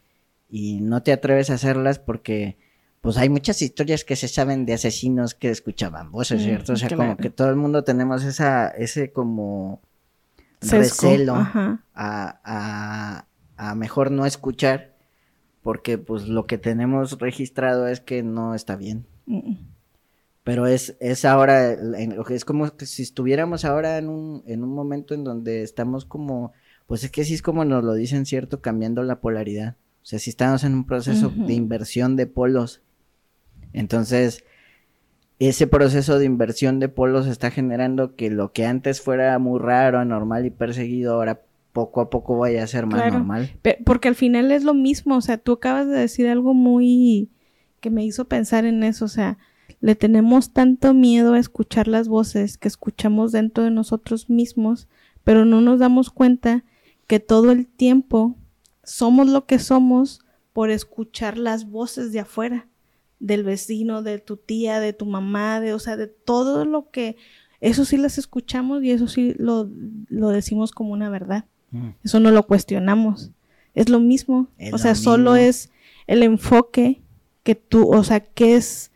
[0.50, 2.58] y no te atreves a hacerlas porque
[3.06, 6.74] pues hay muchas historias que se saben de asesinos que escuchaban voces, Mm, ¿cierto?
[6.74, 9.82] O sea, como que todo el mundo tenemos esa, ese como
[10.62, 14.96] recelo a, a, a mejor no escuchar,
[15.62, 19.08] porque pues lo que tenemos registrado es que no está bien.
[19.28, 19.54] Mm,
[20.44, 21.74] Pero es, es ahora,
[22.30, 26.54] es como que si estuviéramos ahora en un, en un momento en donde estamos como,
[26.88, 28.62] pues es que sí es como nos lo dicen, ¿cierto?
[28.62, 29.78] Cambiando la polaridad.
[30.04, 32.84] O sea, si estamos en un proceso de inversión de polos.
[33.76, 34.44] Entonces,
[35.40, 40.00] ese proceso de inversión de polos está generando que lo que antes fuera muy raro,
[40.00, 41.42] anormal y perseguido, ahora
[41.74, 43.18] poco a poco vaya a ser más Claro.
[43.20, 43.52] normal.
[43.86, 47.30] Porque al final es lo mismo, o sea, tú acabas de decir algo muy
[47.82, 49.38] que me hizo pensar en eso, o sea,
[49.82, 54.88] le tenemos tanto miedo a escuchar las voces que escuchamos dentro de nosotros mismos,
[55.26, 56.64] pero no nos damos cuenta
[57.08, 58.36] que todo el tiempo
[58.84, 60.22] somos lo que somos
[60.54, 62.68] por escuchar las voces de afuera,
[63.20, 67.18] del vecino, de tu tía, de tu mamá, de, o sea, de todo lo que,
[67.62, 69.70] eso sí las escuchamos y eso sí lo,
[70.10, 71.46] lo decimos como una verdad.
[71.72, 71.90] Mm.
[72.04, 73.32] Eso no lo cuestionamos.
[73.74, 74.48] Es lo mismo.
[74.58, 75.72] Es o sea, solo es
[76.08, 77.02] el enfoque
[77.44, 78.92] que tú, o sea, qué es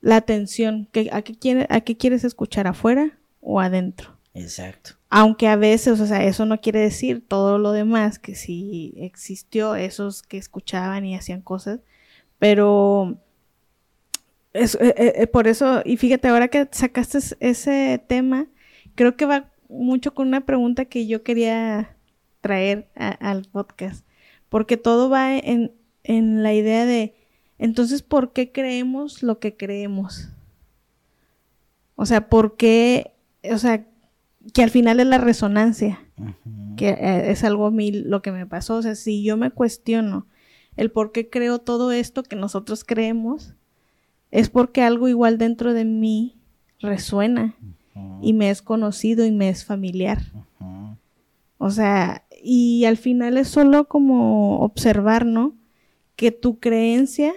[0.00, 4.16] la atención, que, a, qué quiere, a qué quieres escuchar afuera o adentro.
[4.34, 4.92] Exacto.
[5.08, 9.74] Aunque a veces, o sea, eso no quiere decir todo lo demás, que sí existió
[9.74, 11.80] esos que escuchaban y hacían cosas,
[12.38, 13.18] pero
[14.52, 18.46] es, eh, eh, por eso, y fíjate, ahora que sacaste es- ese tema,
[18.94, 21.96] creo que va mucho con una pregunta que yo quería
[22.40, 24.04] traer a- al podcast,
[24.48, 27.14] porque todo va en, en la idea de,
[27.58, 30.30] entonces, ¿por qué creemos lo que creemos?
[31.96, 33.12] O sea, ¿por qué?
[33.52, 33.86] O sea,
[34.54, 36.00] que al final es la resonancia,
[36.76, 38.76] que eh, es algo a mí lo que me pasó.
[38.76, 40.26] O sea, si yo me cuestiono
[40.76, 43.54] el por qué creo todo esto que nosotros creemos,
[44.30, 46.36] es porque algo igual dentro de mí
[46.80, 47.54] resuena
[48.22, 50.22] y me es conocido y me es familiar.
[51.58, 55.54] O sea, y al final es solo como observar, ¿no?
[56.16, 57.34] Que tu creencia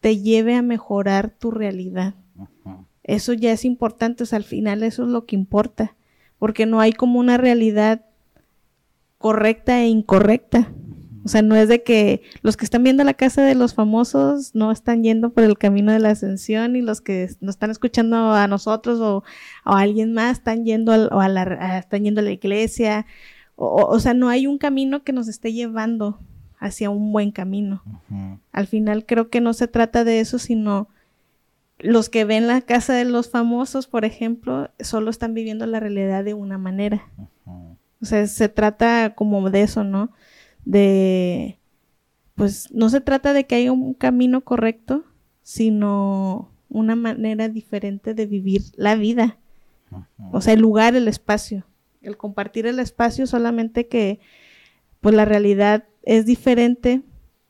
[0.00, 2.14] te lleve a mejorar tu realidad.
[3.02, 5.96] Eso ya es importante, o sea, al final eso es lo que importa,
[6.38, 8.04] porque no hay como una realidad
[9.18, 10.72] correcta e incorrecta.
[11.24, 14.54] O sea, no es de que los que están viendo la casa de los famosos
[14.54, 18.32] no están yendo por el camino de la ascensión y los que nos están escuchando
[18.32, 19.16] a nosotros o,
[19.64, 22.30] o a alguien más están yendo, al- o a la, a- están yendo a la
[22.32, 23.06] iglesia.
[23.56, 26.18] O, o- sea, no hay un camino que nos esté llevando
[26.58, 27.82] hacia un buen camino.
[28.52, 30.88] Al final creo que no se trata de eso, sino
[31.78, 36.24] los que ven la casa de los famosos, por ejemplo, solo están viviendo la realidad
[36.24, 37.02] de una manera.
[38.02, 40.10] O sea, se trata como de eso, ¿no?
[40.70, 41.58] De,
[42.36, 45.04] pues no se trata de que haya un camino correcto,
[45.42, 49.38] sino una manera diferente de vivir la vida.
[50.30, 51.66] O sea, el lugar, el espacio.
[52.00, 54.20] El compartir el espacio solamente que,
[55.00, 57.02] pues la realidad es diferente,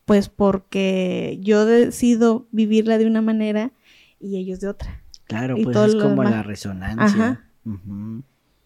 [0.07, 3.73] pues porque yo decido vivirla de una manera
[4.19, 5.03] y ellos de otra.
[5.25, 6.31] Claro, y pues todo es como demás.
[6.31, 7.05] la resonancia.
[7.05, 7.47] Ajá.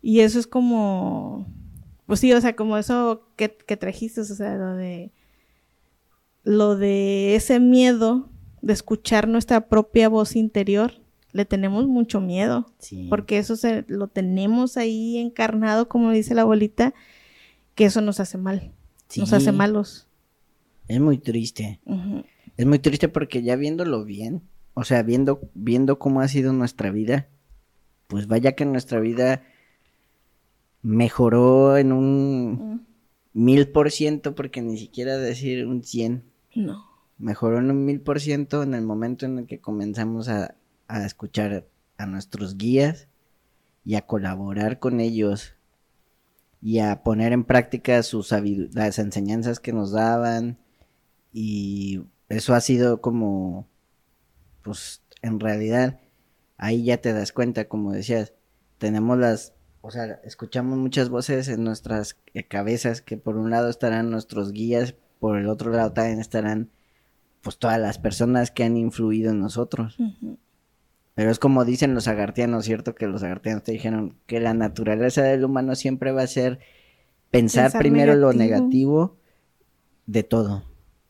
[0.00, 1.48] Y eso es como,
[2.06, 5.10] pues sí, o sea, como eso que, que trajiste, o sea, lo de,
[6.42, 8.28] lo de ese miedo
[8.62, 10.92] de escuchar nuestra propia voz interior,
[11.32, 13.06] le tenemos mucho miedo, Sí.
[13.10, 16.94] porque eso se, lo tenemos ahí encarnado, como dice la abuelita,
[17.74, 18.72] que eso nos hace mal,
[19.16, 19.34] nos Sí.
[19.34, 20.06] hace malos.
[20.86, 21.80] Es muy triste.
[22.56, 24.42] Es muy triste porque ya viéndolo bien,
[24.74, 27.26] o sea, viendo, viendo cómo ha sido nuestra vida,
[28.06, 29.42] pues vaya que nuestra vida
[30.84, 32.86] mejoró en un
[33.32, 36.84] mil por ciento, porque ni siquiera decir un cien, No.
[37.18, 40.54] mejoró en un mil por ciento en el momento en el que comenzamos a,
[40.86, 41.66] a escuchar
[41.96, 43.08] a nuestros guías
[43.84, 45.54] y a colaborar con ellos
[46.60, 50.58] y a poner en práctica sus las enseñanzas que nos daban.
[51.32, 53.66] Y eso ha sido como
[54.62, 56.00] pues en realidad
[56.56, 58.32] ahí ya te das cuenta como decías
[58.78, 59.53] tenemos las
[59.84, 64.52] o sea escuchamos muchas voces en nuestras eh, cabezas que por un lado estarán nuestros
[64.52, 66.70] guías por el otro lado también estarán
[67.42, 69.98] pues todas las personas que han influido en nosotros
[71.14, 72.96] pero es como dicen los agartianos, ¿cierto?
[72.96, 76.58] Que los agartianos te dijeron que la naturaleza del humano siempre va a ser
[77.30, 79.16] pensar, Pensar primero lo negativo.
[80.06, 80.64] de todo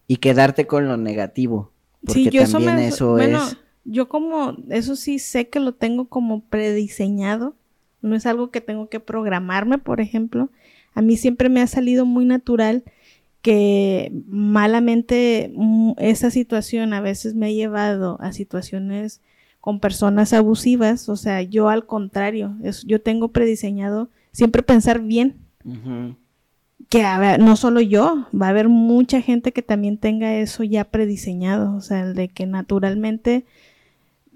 [0.07, 1.73] y quedarte con lo negativo.
[2.05, 3.57] Porque Sí, yo eso también me, eso bueno, es...
[3.85, 7.57] yo como, eso sí sé que lo tengo como prediseñado,
[8.05, 10.51] no es algo que tengo que programarme, por ejemplo.
[10.95, 12.85] A mí siempre me ha salido muy natural
[13.43, 19.21] que malamente mm, esa situación a veces me ha llevado a situaciones
[19.61, 25.37] con personas abusivas, o sea, yo al contrario, es, yo tengo prediseñado siempre pensar bien,
[26.91, 30.65] que a ver, no solo yo, va a haber mucha gente que también tenga eso
[30.65, 33.47] ya prediseñado, o sea, el de que naturalmente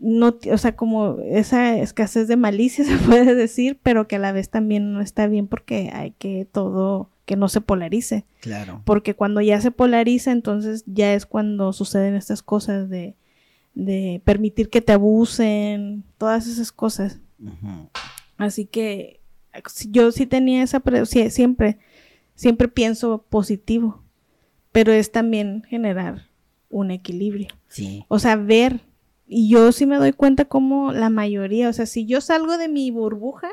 [0.01, 4.33] no, o sea, como esa escasez de malicia se puede decir, pero que a la
[4.33, 8.83] vez también no está bien porque hay que todo, que no se polarice, Claro.
[8.85, 13.17] porque cuando ya se polariza, entonces ya es cuando suceden estas cosas de,
[13.75, 17.21] de permitir que te abusen, todas esas cosas.
[18.37, 19.21] Así que
[19.91, 20.83] yo sí tenía esa,
[21.29, 21.79] siempre,
[22.35, 24.03] siempre pienso positivo,
[24.73, 26.29] pero es también generar
[26.71, 27.49] un equilibrio.
[27.69, 28.05] Sí.
[28.09, 28.81] O sea, ver,
[29.29, 32.69] y yo sí me doy cuenta como la mayoría, o sea, si yo salgo de
[32.69, 33.49] mi burbuja,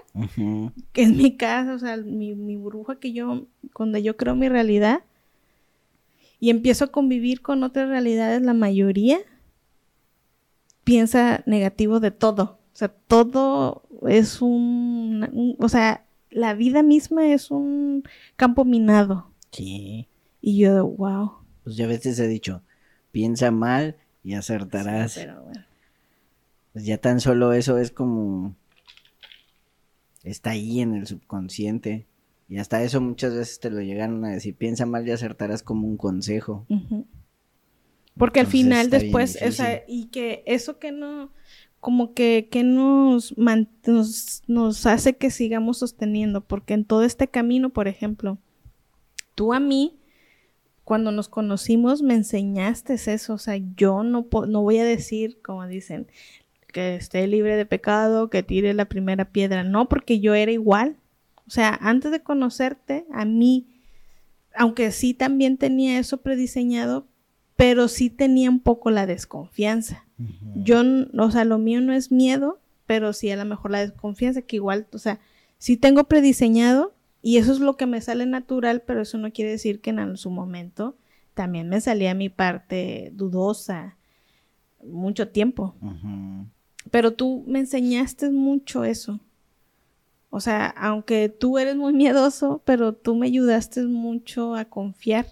[0.93, 4.47] que es mi casa, o sea, mi, mi burbuja que yo, donde yo creo mi
[4.49, 5.01] realidad,
[6.39, 9.19] y empiezo a convivir con otras realidades, la mayoría
[10.83, 12.59] piensa negativo de todo.
[12.73, 18.03] O sea, todo es un, un- o sea, la vida misma es un
[18.35, 19.31] campo minado.
[19.51, 20.07] Sí.
[20.41, 21.31] Y yo, wow.
[21.63, 22.61] Pues ya a veces he dicho,
[23.11, 25.15] piensa mal y acertarás.
[25.15, 25.63] pero bueno.
[26.73, 28.55] Pues ya tan solo eso es como
[30.23, 32.05] está ahí en el subconsciente.
[32.49, 35.87] Y hasta eso muchas veces te lo llegaron a decir, piensa mal y acertarás como
[35.87, 36.65] un consejo.
[38.17, 39.37] Porque al final después,
[39.87, 41.31] y que eso que no,
[41.79, 47.27] como que, que nos, man- nos, nos hace que sigamos sosteniendo, porque en todo este
[47.27, 48.37] camino, por ejemplo,
[49.33, 49.97] tú a mí,
[50.85, 55.67] cuando nos conocimos, me enseñaste eso, o sea, yo no, no voy a decir, como
[55.67, 56.07] dicen,
[56.71, 60.97] que esté libre de pecado, que tire la primera piedra, no, porque yo era igual,
[61.47, 63.67] o sea, antes de conocerte, a mí,
[64.55, 67.07] aunque sí también tenía eso prediseñado,
[67.55, 70.05] pero sí tenía un poco la desconfianza.
[70.55, 70.81] Yo,
[71.17, 74.57] o sea, lo mío no es miedo, pero sí a lo mejor la desconfianza, que
[74.57, 75.19] igual, o sea,
[75.57, 76.94] sí tengo prediseñado
[77.25, 80.15] y eso es lo que me sale natural, pero eso no quiere decir que en
[80.15, 80.95] su momento
[81.33, 83.97] también me salía mi parte dudosa
[84.83, 85.73] mucho tiempo.
[86.91, 89.19] Pero tú me enseñaste mucho eso.
[90.29, 95.25] O sea, aunque tú eres muy miedoso, pero tú me ayudaste mucho a confiar.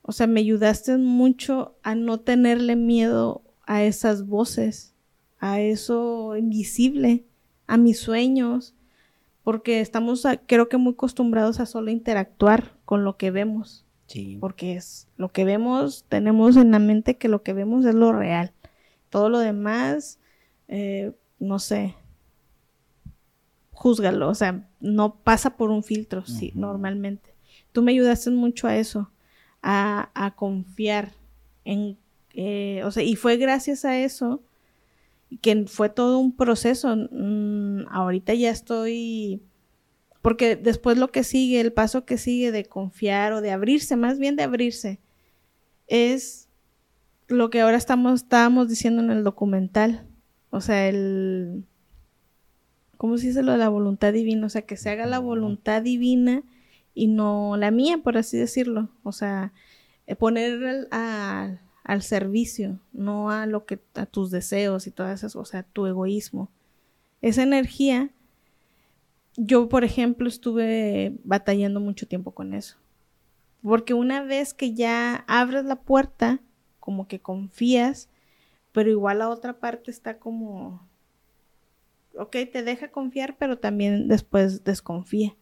[0.00, 4.94] O sea, me ayudaste mucho a no tenerle miedo a esas voces,
[5.38, 7.26] a eso invisible,
[7.66, 8.74] a mis sueños,
[9.50, 14.36] porque estamos, a- creo que muy acostumbrados a solo interactuar con lo que vemos Sí.
[14.40, 18.12] porque es lo que vemos, tenemos en la mente que lo que vemos es lo
[18.12, 18.52] real.
[19.08, 20.20] Todo lo demás,
[20.68, 21.10] eh,
[21.40, 21.96] no sé,
[23.72, 27.34] júzgalo, o sea, no pasa por un filtro, sí, normalmente.
[27.72, 29.10] Tú me ayudaste mucho a eso,
[29.62, 31.10] a, a confiar
[31.64, 31.96] en,
[32.34, 34.42] eh, o sea, y fue gracias a eso
[35.40, 36.94] que fue todo un proceso.
[36.96, 39.42] Mm, ahorita ya estoy
[40.22, 44.18] porque después lo que sigue, el paso que sigue de confiar o de abrirse, más
[44.18, 45.00] bien de abrirse,
[45.86, 46.48] es
[47.28, 50.06] lo que ahora estamos, estábamos diciendo en el documental.
[50.50, 51.64] O sea, el...
[52.96, 54.46] ¿Cómo se dice lo de la voluntad divina?
[54.46, 56.42] O sea, que se haga la voluntad divina
[56.92, 58.90] y no la mía, por así decirlo.
[59.04, 59.54] O sea,
[60.06, 65.20] eh, poner al, a- al servicio, no a lo que a tus deseos y todas
[65.20, 66.50] esas, o sea, tu egoísmo.
[67.20, 68.10] Esa energía
[69.36, 72.76] yo, por ejemplo, estuve batallando mucho tiempo con eso.
[73.62, 76.40] Porque una vez que ya abres la puerta,
[76.78, 78.08] como que confías,
[78.72, 80.86] pero igual la otra parte está como,
[82.16, 85.36] ok, te deja confiar, pero también después desconfía.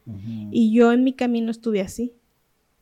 [0.51, 2.13] Y yo en mi camino estuve así.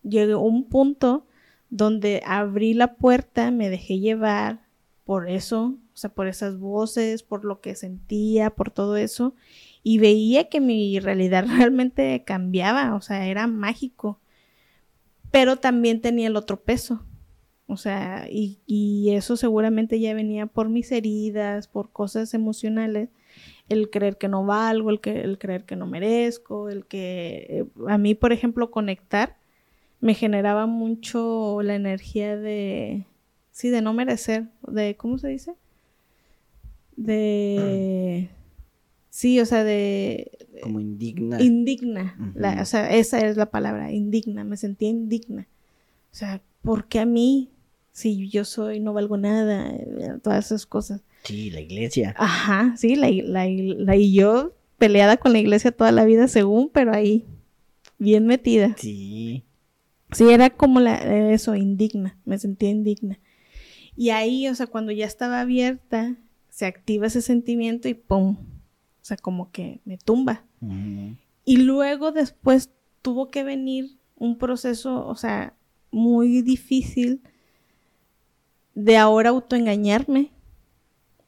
[0.04, 1.27] Llegué a un punto
[1.70, 4.68] donde abrí la puerta, me dejé llevar
[5.06, 9.36] por eso, o sea, por esas voces, por lo que sentía, por todo eso,
[9.84, 14.20] y veía que mi realidad realmente cambiaba, o sea, era mágico,
[15.32, 17.06] pero también tenía el otro peso,
[17.68, 23.10] o sea, y, y eso seguramente ya venía por mis heridas, por cosas emocionales,
[23.70, 27.66] el creer que no valgo, el, que, el creer que no merezco, el que eh,
[27.88, 29.38] a mí, por ejemplo, conectar
[30.00, 33.06] me generaba mucho la energía de,
[33.52, 35.54] sí, de no merecer, de, ¿cómo se dice?
[36.96, 38.30] De,
[39.10, 40.32] sí, o sea, de,
[40.62, 41.40] Como indigna.
[41.42, 45.48] indigna, la- o sea, esa es la palabra, indigna, me sentía indigna.
[46.12, 47.50] O sea, ¿por qué a mí?
[47.92, 51.02] Si yo soy, no valgo nada, eh, todas esas cosas.
[51.24, 52.16] Sí, la iglesia.
[52.18, 56.70] Ajá, sí, la, la, la- y yo peleada con la iglesia toda la vida según,
[56.70, 57.26] pero ahí,
[58.00, 58.76] bien metida.
[58.78, 59.44] Sí.
[60.12, 60.96] Sí, era como la,
[61.32, 63.20] eso, indigna, me sentía indigna.
[63.96, 66.16] Y ahí, o sea, cuando ya estaba abierta,
[66.50, 68.38] se activa ese sentimiento y ¡pum!
[69.02, 70.44] O sea, como que me tumba.
[71.46, 75.54] Y luego después tuvo que venir un proceso, o sea,
[75.92, 77.22] muy difícil
[78.76, 80.32] de ahora autoengañarme,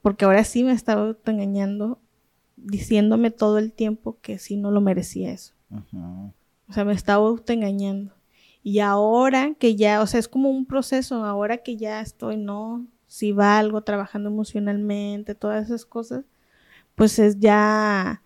[0.01, 1.99] porque ahora sí me estaba autoengañando,
[2.55, 5.53] diciéndome todo el tiempo que sí no lo merecía eso.
[6.67, 8.13] O sea, me estaba autoengañando.
[8.63, 12.85] Y ahora que ya, o sea, es como un proceso, ahora que ya estoy, no,
[13.07, 16.25] si valgo, trabajando emocionalmente, todas esas cosas,
[16.95, 18.21] pues es ya,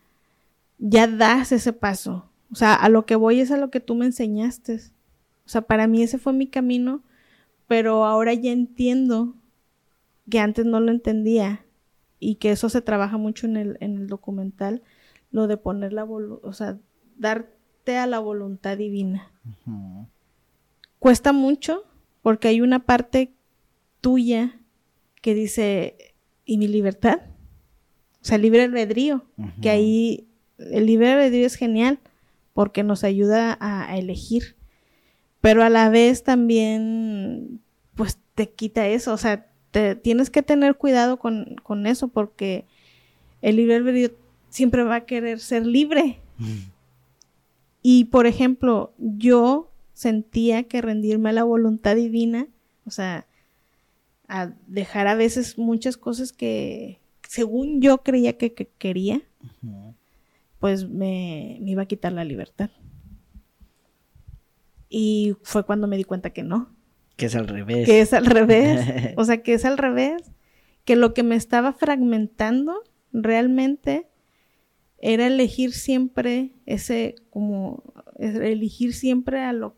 [0.80, 2.30] ya das ese paso.
[2.52, 4.76] O sea, a lo que voy es a lo que tú me enseñaste.
[5.46, 7.04] O sea, para mí ese fue mi camino,
[7.68, 9.36] pero ahora ya entiendo
[10.30, 11.66] que antes no lo entendía
[12.20, 14.82] y que eso se trabaja mucho en el, en el documental,
[15.32, 16.78] lo de poner la o sea,
[17.18, 19.32] darte a la voluntad divina
[21.04, 21.84] cuesta mucho
[22.22, 23.34] porque hay una parte
[23.99, 24.58] tuya
[25.22, 25.97] que dice,
[26.45, 27.20] ¿y mi libertad?
[28.22, 29.26] O sea, libre albedrío,
[29.62, 31.99] que ahí el libre albedrío es genial
[32.54, 34.56] porque nos ayuda a, elegir,
[35.41, 37.60] pero a la vez también,
[37.95, 42.64] pues te quita eso, o sea, te, tienes que tener cuidado con, con, eso porque
[43.41, 44.12] el libre albedrío
[44.47, 46.22] siempre va a querer ser libre.
[47.82, 52.48] Y por ejemplo, yo sentía que rendirme a la voluntad divina,
[52.86, 53.28] o sea,
[54.28, 59.22] a dejar a veces muchas cosas que según yo creía que, quería,
[60.60, 62.70] pues me, me, iba a quitar la libertad.
[64.89, 66.76] Y fue cuando me di cuenta que no.
[67.16, 67.88] Que es al revés.
[67.88, 69.14] Que es al revés.
[69.18, 70.22] o sea, que es al revés.
[70.86, 74.08] Que lo que me estaba fragmentando realmente
[75.00, 77.84] era elegir siempre ese, como,
[78.18, 79.76] elegir siempre a lo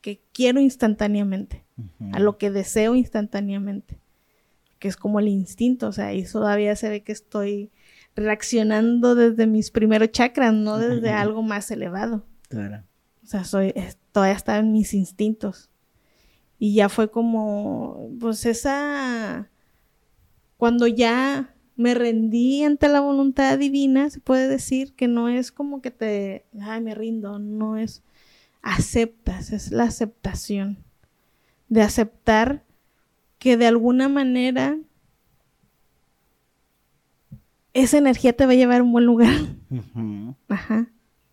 [0.00, 1.64] que quiero instantáneamente,
[2.12, 4.00] a lo que deseo instantáneamente,
[4.78, 7.70] que es como el instinto, o sea, y todavía se ve que estoy
[8.16, 12.24] reaccionando desde mis primeros chakras, no desde algo más elevado.
[12.48, 12.84] Claro.
[13.22, 13.74] O sea, soy,
[14.12, 15.70] todavía está en mis instintos.
[16.58, 19.50] Y ya fue como, pues esa,
[20.56, 25.80] cuando ya me rendí ante la voluntad divina, se puede decir que no es como
[25.80, 28.02] que te, ay, me rindo, no es,
[28.68, 30.84] aceptas, es la aceptación,
[31.68, 32.64] de aceptar
[33.38, 34.78] que de alguna manera
[37.72, 39.34] esa energía te va a llevar a un buen lugar.
[40.48, 40.90] Ajá.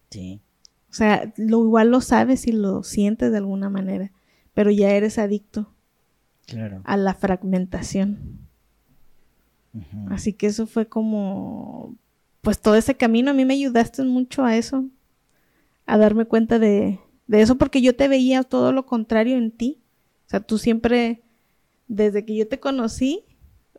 [0.09, 0.41] Sí.
[0.89, 4.11] O sea, lo igual lo sabes y lo sientes de alguna manera,
[4.53, 5.73] pero ya eres adicto
[6.45, 6.81] claro.
[6.85, 8.39] a la fragmentación.
[10.09, 11.97] Así que eso fue como,
[12.39, 14.85] pues todo ese camino, a mí me ayudaste mucho a eso,
[15.85, 19.81] a darme cuenta de, de eso porque yo te veía todo lo contrario en ti.
[20.27, 21.23] O sea, tú siempre,
[21.87, 23.25] desde que yo te conocí,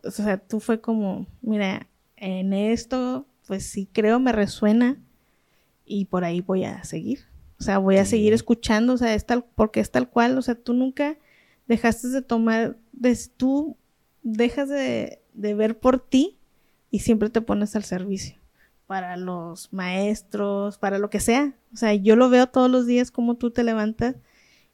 [0.03, 4.99] o sea, tú fue como, mira, en esto, pues sí creo, me resuena
[5.85, 7.21] y por ahí voy a seguir.
[7.59, 10.43] O sea, voy a seguir escuchando, o sea, es tal, porque es tal cual, o
[10.43, 11.17] sea, tú nunca
[11.67, 13.77] dejaste de tomar, de, tú
[14.23, 16.39] dejas de, de ver por ti
[16.91, 18.37] y siempre te pones al servicio
[18.87, 21.55] para los maestros, para lo que sea.
[21.73, 24.17] O sea, yo lo veo todos los días como tú te levantas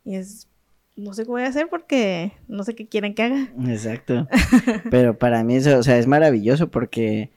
[0.05, 0.49] y es,
[0.97, 3.53] no sé qué voy a hacer porque no sé qué quieren que haga.
[3.67, 4.29] Exacto.
[4.91, 7.31] Pero para mí eso, o sea, es maravilloso porque,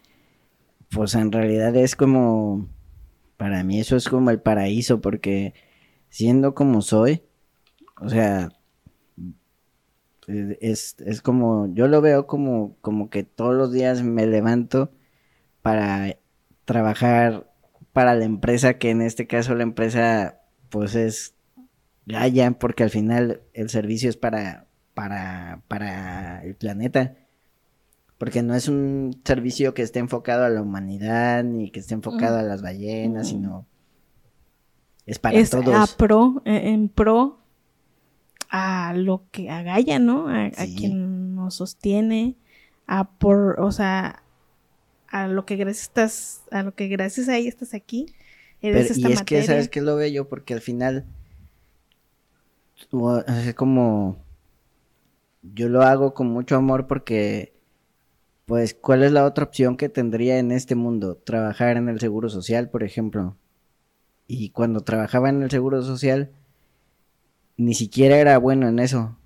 [0.89, 2.67] pues en realidad es como,
[3.37, 5.53] para mí eso es como el paraíso porque
[6.09, 7.23] siendo como soy,
[8.01, 8.49] o sea,
[10.27, 14.91] es, es como, yo lo veo como, como que todos los días me levanto
[15.61, 16.17] para
[16.65, 17.49] trabajar
[17.93, 21.35] para la empresa, que en este caso la empresa pues es
[22.05, 27.15] Gaia, porque al final el servicio es para, para, para el planeta.
[28.17, 32.37] Porque no es un servicio que esté enfocado a la humanidad, ni que esté enfocado
[32.37, 33.65] a las ballenas, sino
[35.05, 35.73] es para es todos.
[35.73, 37.39] A pro, e, en pro
[38.49, 40.29] a lo que a Gaia, ¿no?
[40.29, 42.35] A, a quien nos sostiene,
[42.87, 44.23] a por, o sea,
[45.15, 48.07] a lo que gracias estás, a lo que gracias a ella estás aquí.
[48.61, 50.27] Eres y es que, ¿sabes qué lo veo yo?
[50.27, 51.05] Porque al final,
[52.75, 54.17] es como,
[55.41, 57.53] yo lo hago con mucho amor porque,
[58.45, 61.15] pues, ¿cuál es la otra opción que tendría en este mundo?
[61.15, 63.37] Trabajar en el Seguro Social, por ejemplo.
[64.27, 66.29] Y cuando trabajaba en el Seguro Social,
[67.55, 69.17] ni siquiera era bueno en eso.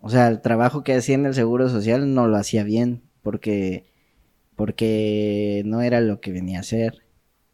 [0.00, 3.84] O sea, el trabajo que hacía en el Seguro Social no lo hacía bien, porque
[4.56, 7.02] porque no era lo que venía a hacer.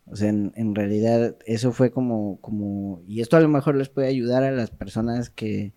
[0.07, 3.89] O sea, en, en realidad eso fue como, como, y esto a lo mejor les
[3.89, 5.73] puede ayudar a las personas que,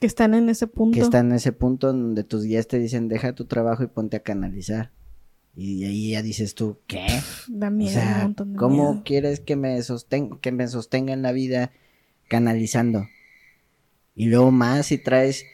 [0.00, 0.94] Que están en ese punto.
[0.96, 4.16] que están en ese punto donde tus guías te dicen, deja tu trabajo y ponte
[4.16, 4.92] a canalizar.
[5.54, 7.06] Y ahí ya dices tú, ¿qué?
[7.48, 9.02] Da O miedo, un sea, montón de ¿cómo miedo.
[9.04, 11.72] quieres que me, sostenga, que me sostenga en la vida
[12.28, 13.06] canalizando?
[14.14, 15.44] Y luego más si traes,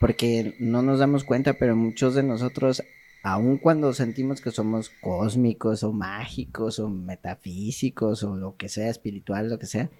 [0.00, 2.82] porque no nos damos cuenta, pero muchos de nosotros,
[3.22, 9.48] aun cuando sentimos que somos cósmicos o mágicos o metafísicos o lo que sea, espiritual,
[9.48, 9.90] lo que sea,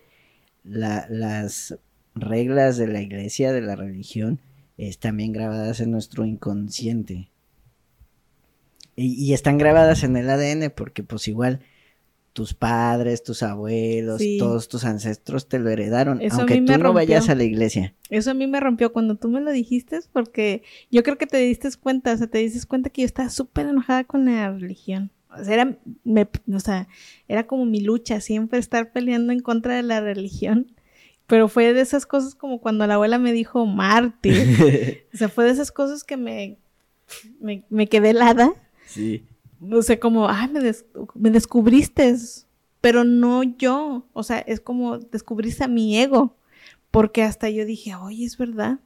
[0.64, 1.78] la- las
[2.14, 4.40] reglas de la iglesia, de la religión,
[4.78, 7.28] están bien grabadas en nuestro inconsciente.
[8.96, 11.60] Y, y están grabadas en el ADN porque pues igual
[12.33, 14.39] tus padres, tus abuelos, Sí.
[14.39, 17.95] todos tus ancestros te lo heredaron, Eso aunque tú no vayas a la iglesia.
[18.09, 21.39] Eso a mí me rompió cuando tú me lo dijiste, porque yo creo que te
[21.39, 25.11] diste cuenta, o sea, te diste cuenta que yo estaba súper enojada con la religión.
[25.39, 26.89] O sea, era, me- o sea,
[27.28, 30.72] era como mi lucha, siempre estar peleando en contra de la religión.
[31.26, 34.35] Pero fue de esas cosas como cuando la abuela me dijo mártir.
[35.14, 36.59] o sea, fue de esas cosas que me,
[37.41, 38.53] me, me quedé helada.
[38.87, 39.24] Sí.
[39.61, 42.14] O sea, como, ay, me, des- me descubriste,
[42.80, 44.06] pero no yo.
[44.12, 46.36] O sea, es como descubriste a mi ego.
[46.90, 48.80] Porque hasta yo dije, oye, es verdad.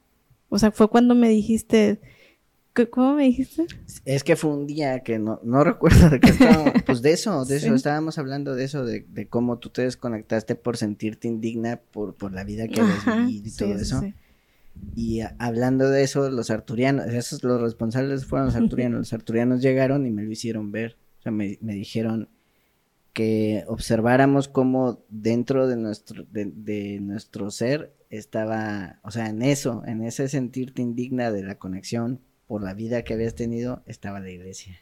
[0.49, 1.99] O sea, fue cuando me dijiste,
[2.73, 3.65] ¿qué- ¿cómo me dijiste?
[4.05, 7.45] Es que fue un día que no, no recuerdo de qué estábamos, pues de eso,
[7.45, 7.73] de eso, Sí.
[7.73, 12.31] estábamos hablando de eso, de, de cómo tú te desconectaste por sentirte indigna por, por
[12.31, 14.03] la vida que habías vivido y sí, todo sí, eso.
[14.95, 18.99] Y hablando de eso, los arturianos, esos los responsables fueron los arturianos.
[18.99, 20.97] Los arturianos llegaron y me lo hicieron ver.
[21.19, 22.29] O sea, me, me dijeron
[23.13, 29.83] que observáramos cómo dentro de nuestro, de, de nuestro ser estaba, o sea, en eso,
[29.85, 34.29] en ese sentirte indigna de la conexión por la vida que habías tenido, estaba la
[34.29, 34.77] iglesia.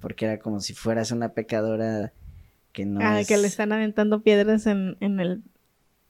[0.00, 2.12] Porque era como si fueras una pecadora
[2.72, 3.28] que no ah, es...
[3.28, 5.42] que le están aventando piedras en, en el,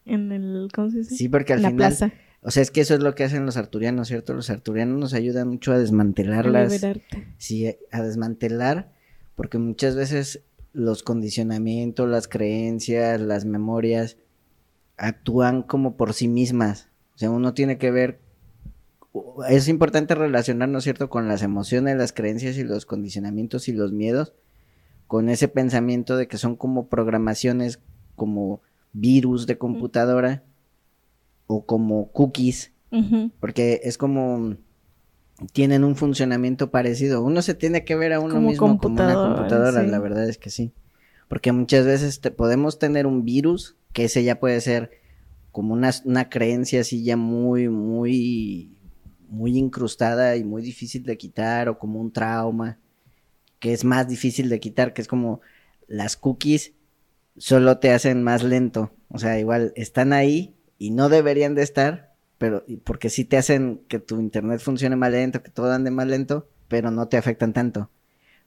[0.04, 1.16] en el, ¿cómo se dice?
[1.16, 2.12] Sí, porque al la final plaza.
[2.43, 4.32] O sea, es que eso es lo que hacen los arturianos, ¿cierto?
[4.32, 6.68] Los arturianos nos ayudan mucho a desmantelar a.
[7.36, 8.93] Sí, a desmantelar,
[9.34, 14.16] porque muchas veces los condicionamientos, las creencias, las memorias
[14.97, 16.89] actúan como por sí mismas.
[17.14, 18.20] O sea, uno tiene que ver...
[19.49, 21.11] Es importante relacionarnos, ¿cierto?
[21.11, 24.34] Con las emociones, las creencias y los condicionamientos y los miedos,
[25.09, 27.80] con ese pensamiento de que son como programaciones,
[28.14, 28.61] como
[28.93, 30.45] virus de computadora
[31.49, 32.72] o como cookies
[33.40, 34.57] porque es como
[35.53, 37.22] tienen un funcionamiento parecido.
[37.22, 39.90] Uno se tiene que ver a uno Como mismo como una computadora, computadora, sí.
[39.90, 40.72] la verdad es que sí.
[41.28, 44.90] Porque muchas veces te- podemos tener un virus, que ese ya puede ser
[45.53, 48.76] como una, una creencia así ya muy, muy,
[49.28, 52.78] muy incrustada y muy difícil de quitar, o como un trauma,
[53.61, 55.40] que es más difícil de quitar, que es como
[55.88, 56.74] las cookies
[57.36, 58.92] solo te hacen más lento.
[59.11, 63.83] O sea, igual están ahí y no deberían de estar, pero porque sí te hacen
[63.89, 67.53] que tu internet funcione más lento, que todo ande más lento, pero no te afectan
[67.53, 67.91] tanto.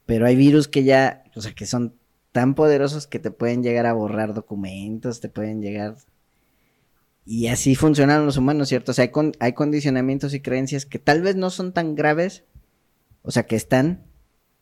[0.06, 1.94] Pero hay virus que ya, o sea, que son
[2.32, 5.96] tan poderosos que te pueden llegar a borrar documentos, te pueden llegar...
[7.24, 8.90] Y así funcionan los humanos, ¿cierto?
[8.90, 12.44] O sea, hay, con- hay condicionamientos y creencias que tal vez no son tan graves,
[13.22, 14.06] o sea, que están,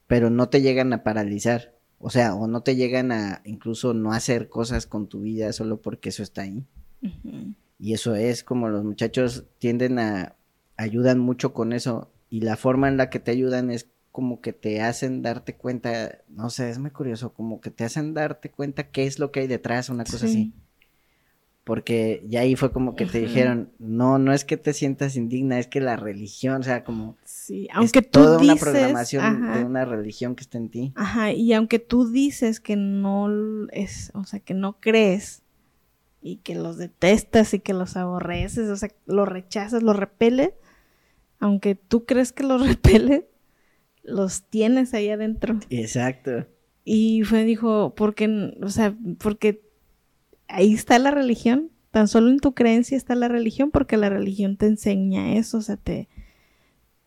[0.07, 1.75] pero no te llegan a paralizar.
[1.99, 5.81] O sea, o no te llegan a incluso no hacer cosas con tu vida solo
[5.81, 6.67] porque eso está ahí.
[7.79, 10.37] Y eso es como los muchachos tienden a,
[10.77, 12.11] ayudan mucho con eso.
[12.29, 16.19] Y la forma en la que te ayudan es como que te hacen darte cuenta,
[16.29, 19.41] no sé, es muy curioso, como que te hacen darte cuenta qué es lo que
[19.41, 20.35] hay detrás, una cosa así.
[20.35, 20.53] Sí.
[21.63, 25.59] Porque ya ahí fue como que te dijeron, no, no es que te sientas indigna,
[25.59, 29.59] es que la religión, o sea, como Sí, es aunque tú toda una programación ajá,
[29.59, 30.93] de una religión que está en ti.
[30.97, 33.29] ajá, y aunque tú dices que no
[33.71, 35.43] es, o sea, que no crees
[36.23, 40.53] y que los detestas y que los aborreces, o sea, los rechazas, los repeles,
[41.39, 43.25] aunque tú crees que los repeles,
[44.03, 45.59] los tienes ahí adentro.
[45.71, 46.47] Exacto.
[46.85, 49.63] Y fue, dijo, porque, o sea, porque
[50.49, 54.57] ahí está la religión, tan solo en tu creencia está la religión, porque la religión
[54.57, 56.09] te enseña eso, o sea, te,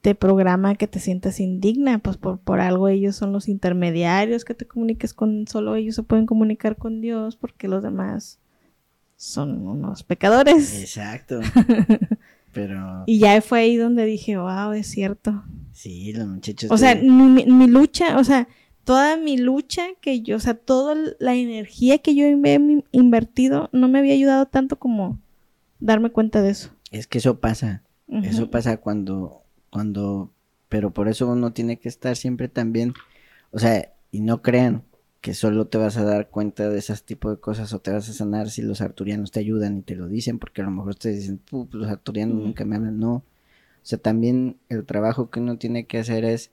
[0.01, 4.53] te programa que te sientas indigna, pues por, por algo ellos son los intermediarios, que
[4.53, 8.39] te comuniques con, solo ellos se pueden comunicar con Dios, porque los demás
[9.23, 10.81] son unos pecadores.
[10.81, 11.39] Exacto.
[12.51, 15.43] Pero Y ya fue ahí donde dije, wow, es cierto.
[15.71, 16.69] sí, los muchachos.
[16.71, 18.47] O sea, mi, lucha, o sea,
[18.83, 23.69] toda mi lucha que yo, o sea, toda la energía que yo había in- invertido
[23.71, 25.19] no me había ayudado tanto como
[25.79, 26.69] darme cuenta de eso.
[26.91, 27.81] es que eso pasa.
[28.23, 30.31] Eso pasa cuando, cuando,
[30.69, 32.93] pero por eso uno tiene que estar siempre también,
[33.51, 34.83] o sea, y no crean,
[35.23, 38.09] que solo te vas a dar cuenta de ese tipo de cosas o te vas
[38.09, 40.95] a sanar si los arturianos te ayudan y te lo dicen, porque a lo mejor
[40.95, 43.13] te dicen, "Pu, los arturianos nunca me hablan, no.
[43.13, 43.23] O
[43.83, 46.51] sea, también el trabajo que uno tiene que hacer es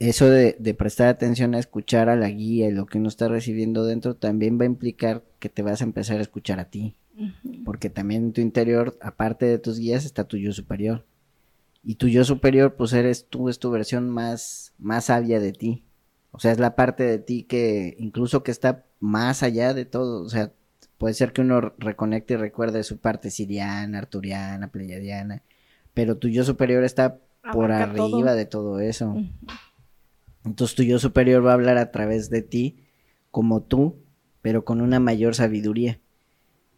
[0.00, 3.28] eso de, de prestar atención a escuchar a la guía y lo que uno está
[3.28, 6.96] recibiendo dentro también va a implicar que te vas a empezar a escuchar a ti.
[7.64, 11.06] Porque también en tu interior, aparte de tus guías, está tu yo superior.
[11.84, 15.84] Y tu yo superior, pues eres tú, es tu versión más, más sabia de ti.
[16.32, 20.22] O sea, es la parte de ti que incluso que está más allá de todo.
[20.22, 20.52] O sea,
[20.98, 25.42] puede ser que uno reconecte y recuerde su parte siriana, arturiana, pleyadiana.
[25.94, 27.18] Pero tu yo superior está
[27.52, 28.34] por Abarca arriba todo.
[28.34, 29.16] de todo eso.
[30.44, 32.84] Entonces tu yo superior va a hablar a través de ti
[33.30, 33.96] como tú,
[34.42, 36.00] pero con una mayor sabiduría.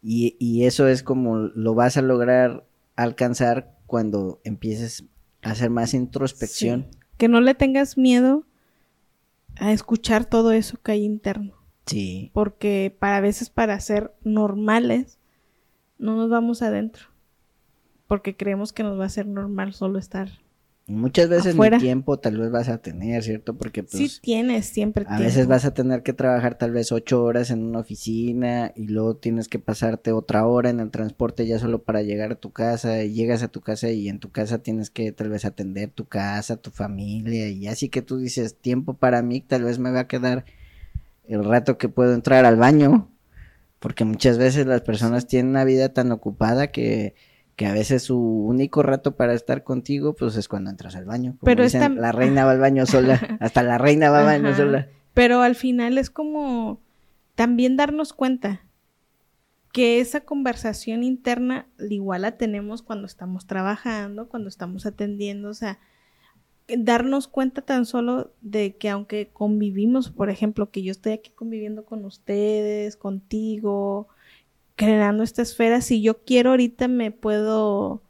[0.01, 5.05] Y, y eso es como lo vas a lograr alcanzar cuando empieces
[5.41, 6.87] a hacer más introspección.
[6.91, 6.97] Sí.
[7.17, 8.45] Que no le tengas miedo
[9.57, 11.53] a escuchar todo eso que hay interno.
[11.85, 15.19] Sí, Porque para veces para ser normales
[15.97, 17.07] no nos vamos adentro.
[18.07, 20.29] Porque creemos que nos va a ser normal solo estar.
[20.85, 21.77] Muchas veces Afuera.
[21.77, 23.55] ni tiempo tal vez vas a tener, ¿cierto?
[23.55, 25.23] Porque pues sí tienes siempre a tiempo.
[25.23, 29.15] veces vas a tener que trabajar tal vez ocho horas en una oficina y luego
[29.15, 33.01] tienes que pasarte otra hora en el transporte ya solo para llegar a tu casa
[33.01, 36.03] y llegas a tu casa y en tu casa tienes que tal vez atender tu
[36.03, 40.01] casa, tu familia y así que tú dices tiempo para mí, tal vez me va
[40.01, 40.43] a quedar
[41.29, 43.09] el rato que puedo entrar al baño
[43.79, 47.15] porque muchas veces las personas tienen una vida tan ocupada que
[47.55, 51.31] que a veces su único rato para estar contigo pues es cuando entras al baño.
[51.39, 54.25] Como Pero dicen, esta- la reina va al baño sola, hasta la reina va al
[54.25, 54.57] baño Ajá.
[54.57, 54.87] sola.
[55.13, 56.81] Pero al final es como
[57.35, 58.61] también darnos cuenta
[59.71, 65.79] que esa conversación interna igual la tenemos cuando estamos trabajando, cuando estamos atendiendo, o sea,
[66.67, 71.85] darnos cuenta tan solo de que aunque convivimos, por ejemplo, que yo estoy aquí conviviendo
[71.85, 74.07] con ustedes, contigo,
[74.75, 78.03] creando esta esfera, si yo quiero ahorita me puedo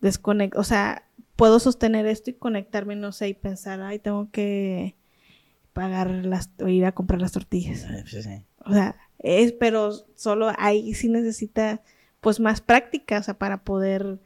[0.00, 1.04] desconectar, o sea,
[1.36, 4.96] puedo sostener esto y conectarme, no sé, y pensar, ay, tengo que
[5.72, 7.84] pagar las, o ir a comprar las tortillas.
[7.84, 8.44] Ay, pues, sí.
[8.64, 11.82] O sea, es, pero solo ahí sí necesita
[12.20, 14.18] pues más práctica, o sea, para poder,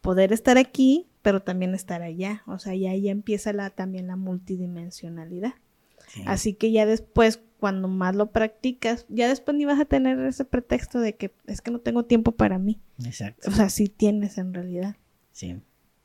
[0.00, 2.42] poder estar aquí, pero también estar allá.
[2.46, 5.54] O sea, ya, ya empieza la, también la multidimensionalidad.
[6.08, 6.22] Sí.
[6.26, 10.44] Así que ya después, cuando más lo practicas, ya después ni vas a tener ese
[10.44, 12.80] pretexto de que es que no tengo tiempo para mí.
[13.04, 13.48] Exacto.
[13.48, 14.96] O sea, sí tienes en realidad.
[15.30, 15.60] Sí.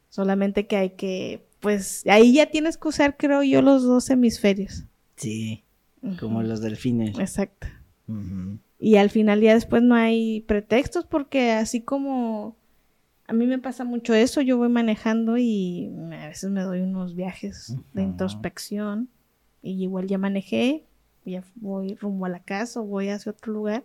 [0.10, 4.86] Solamente que hay que, pues, ahí ya tienes que usar, creo yo, los dos hemisferios.
[5.16, 5.64] Sí.
[6.20, 7.18] Como los delfines.
[7.18, 7.68] Exacto.
[8.78, 12.56] Y al final ya después no hay pretextos porque así como
[13.28, 17.16] a mí me pasa mucho eso, yo voy manejando y a veces me doy unos
[17.16, 19.10] viajes de introspección
[19.64, 20.86] y igual ya manejé,
[21.26, 23.84] ya voy rumbo a la casa o voy hacia otro lugar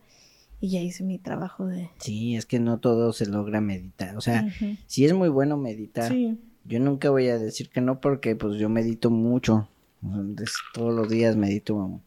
[0.61, 1.89] y ya hice mi trabajo de...
[1.99, 4.17] Sí, es que no todo se logra meditar.
[4.17, 4.77] O sea, Ujú.
[4.87, 6.13] sí es muy bueno meditar.
[6.13, 9.69] Sí, Yo nunca voy a decir que no porque pues yo medito mucho.
[10.03, 12.01] Des- todos los días medito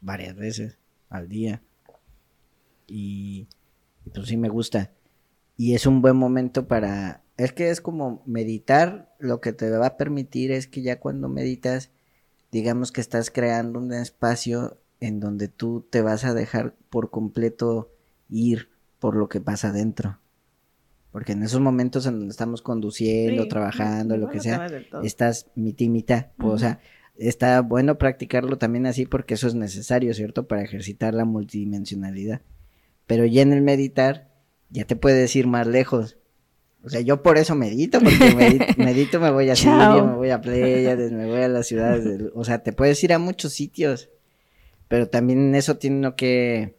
[0.00, 0.78] varias veces
[1.10, 1.62] al día.
[2.86, 3.46] Y,
[4.04, 4.90] y, pues sí me gusta.
[5.56, 7.22] Y es un buen momento para...
[7.36, 11.28] Es que es como meditar, lo que te va a permitir es que ya cuando
[11.28, 11.90] meditas,
[12.52, 17.90] digamos que estás creando un espacio en donde tú te vas a dejar por completo
[18.28, 18.68] ir
[19.00, 20.20] por lo que pasa adentro.
[21.10, 24.66] Porque en esos momentos en donde estamos conduciendo, Sí, trabajando, lo que sea,
[25.02, 26.32] estás mitimita.
[26.38, 26.78] O sea,
[27.16, 30.46] está bueno practicarlo también así porque eso es necesario, ¿cierto?
[30.46, 32.42] Para ejercitar la multidimensionalidad.
[33.06, 34.30] Pero ya en el meditar,
[34.70, 36.18] ya te puedes ir más lejos.
[36.84, 40.30] O sea, yo por eso medito, porque medi- medito, me voy a Siria, me voy
[40.30, 42.04] a Pleiades, me voy a las ciudades.
[42.04, 44.10] del- o sea, te puedes ir a muchos sitios.
[44.88, 46.74] Pero también eso tiene uno que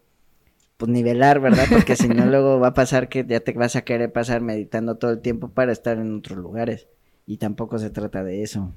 [0.78, 1.66] pues nivelar, ¿verdad?
[1.72, 4.96] Porque si no luego va a pasar que ya te vas a querer pasar meditando
[4.98, 6.88] todo el tiempo para estar en otros lugares.
[7.26, 8.74] Y tampoco se trata de eso.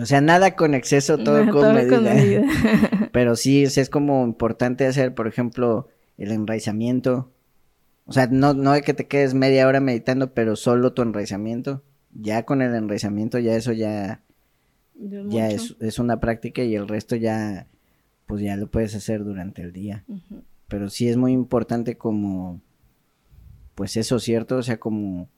[0.00, 1.94] O sea, nada con exceso, todo con todo medida.
[1.96, 2.42] con medida.
[3.12, 5.88] Pero sí, sí es como importante hacer, por ejemplo,
[6.18, 7.30] el enraizamiento.
[8.06, 11.82] O sea, no, no de que te quedes media hora meditando, pero solo tu enraizamiento.
[12.12, 14.22] Ya con el enraizamiento, ya eso ya,
[14.94, 17.66] Yo ya es, es una práctica y el resto ya,
[18.26, 20.04] pues ya lo puedes hacer durante el día.
[20.68, 22.60] Pero sí es muy importante como,
[23.74, 24.56] pues eso, ¿cierto?
[24.56, 25.28] O sea, como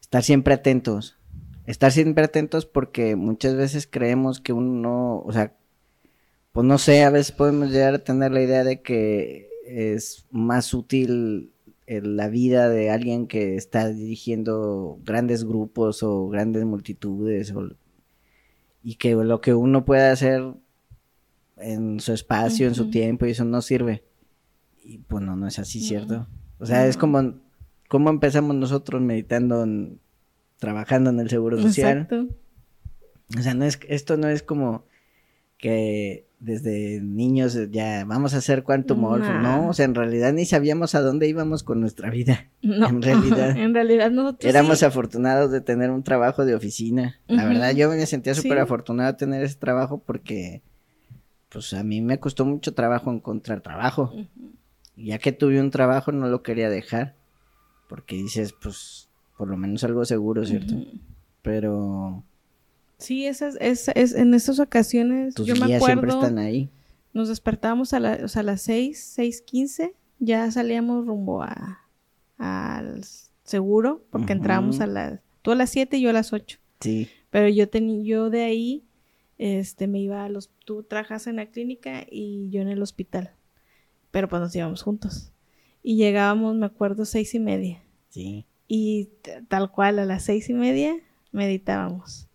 [0.00, 1.16] estar siempre atentos.
[1.66, 5.54] Estar siempre atentos porque muchas veces creemos que uno no, o sea,
[6.52, 10.72] pues no sé, a veces podemos llegar a tener la idea de que es más
[10.74, 11.52] útil
[11.86, 17.70] la vida de alguien que está dirigiendo grandes grupos o grandes multitudes o-
[18.82, 20.42] y que lo que uno puede hacer
[21.56, 24.04] en su espacio, en su tiempo y eso no sirve.
[24.82, 26.28] Y pues no, no es así, ¿cierto?
[26.58, 27.34] O sea, es como,
[27.88, 29.98] como empezamos nosotros meditando, en-
[30.58, 32.02] trabajando en el seguro social.
[32.02, 32.28] Exacto.
[33.38, 34.84] O sea, no es, esto no es como
[35.58, 40.44] que desde niños ya vamos a hacer quantum morph, no, o sea, en realidad ni
[40.44, 42.48] sabíamos a dónde íbamos con nuestra vida.
[42.62, 42.88] No.
[42.88, 43.50] En realidad.
[43.56, 44.84] en realidad nosotros Éramos sí.
[44.84, 47.20] afortunados de tener un trabajo de oficina.
[47.28, 48.58] La verdad, yo me sentía súper Sí.
[48.58, 50.62] afortunado de tener ese trabajo porque,
[51.48, 54.12] pues, a mí me costó mucho trabajo encontrar trabajo.
[54.96, 57.14] Y Ya que tuve un trabajo, no lo quería dejar.
[57.88, 59.08] Porque dices, pues,
[59.38, 60.74] por lo menos algo seguro, ¿cierto?
[61.42, 62.24] Pero
[62.98, 66.70] Sí, esas, es, es, en esas ocasiones, tus yo me siempre acuerdo, están ahí.
[67.12, 71.82] nos despertábamos a, la- o sea, a las seis, seis quince, ya salíamos rumbo a
[72.38, 73.02] al
[73.44, 76.58] seguro, porque entrábamos a las, tú a las siete y yo a las ocho.
[76.80, 77.08] Sí.
[77.30, 78.84] Pero yo tenía, yo de ahí,
[79.38, 83.32] este, me iba a los, tú trabajas en la clínica y yo en el hospital.
[84.10, 85.32] Pero pues nos íbamos juntos.
[85.82, 87.82] Y llegábamos, me acuerdo, seis y media.
[88.10, 88.44] Sí.
[88.68, 89.08] Y
[89.48, 90.96] tal cual, a las seis y media
[91.32, 92.25] meditábamos.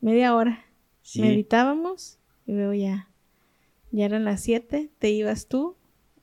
[0.00, 0.64] Media hora.
[1.02, 1.20] Sí.
[1.22, 3.08] Meditábamos y luego ya.
[3.92, 5.76] Ya eran las siete, te ibas tú.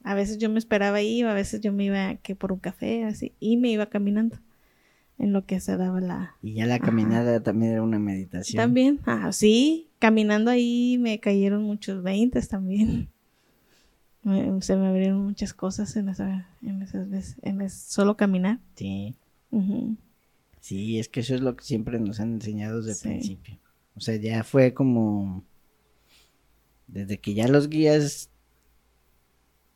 [0.03, 3.03] A veces yo me esperaba ahí, a veces yo me iba que por un café,
[3.03, 4.37] así, y me iba caminando.
[5.19, 6.85] En lo que se daba la, Y ya la Ajá.
[6.85, 8.55] caminada también era una meditación.
[8.61, 13.09] También, ah, sí, caminando ahí me cayeron muchos veintes también.
[14.23, 18.59] Me- se me abrieron muchas cosas en, esa, en esas veces, en es- solo caminar.
[18.75, 19.15] Sí.
[20.59, 23.07] Sí, es que eso es lo que siempre nos han enseñado desde Sí.
[23.07, 23.57] el principio.
[23.97, 25.43] O sea, ya fue como
[26.87, 28.29] desde que ya los guías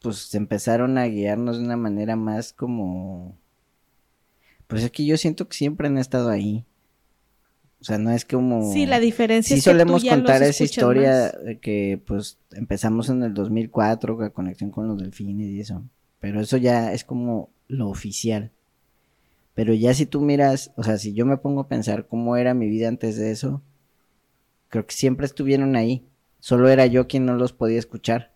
[0.02, 3.38] pues empezaron a guiarnos de una manera más como
[4.68, 6.66] pues es que yo siento que siempre han estado ahí.
[7.82, 10.44] O sea, no es como Sí, la diferencia Sí es que tú solemos ya contar
[10.44, 11.44] esa historia más.
[11.44, 15.84] de que pues empezamos en el 2004 con la conexión con los delfines y eso.
[16.20, 18.52] Pero eso ya es como lo oficial.
[19.56, 22.54] Pero ya si tú miras, o sea, si yo me pongo a pensar cómo era
[22.54, 23.62] mi vida antes de eso,
[24.72, 26.08] creo que siempre estuvieron ahí.
[26.40, 28.34] Solo era yo quien no los podía escuchar.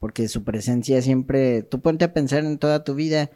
[0.00, 3.30] Porque su presencia siempre, tú ponte a pensar en toda tu vida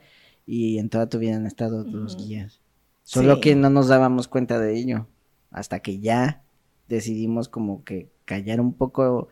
[0.47, 2.25] y en toda tu vida han estado los Ujú.
[2.25, 2.61] guías.
[3.05, 3.41] Solo Sí.
[3.43, 5.07] que no nos dábamos cuenta de ello.
[5.53, 6.43] Hasta que ya
[6.89, 9.29] decidimos como que callar un poco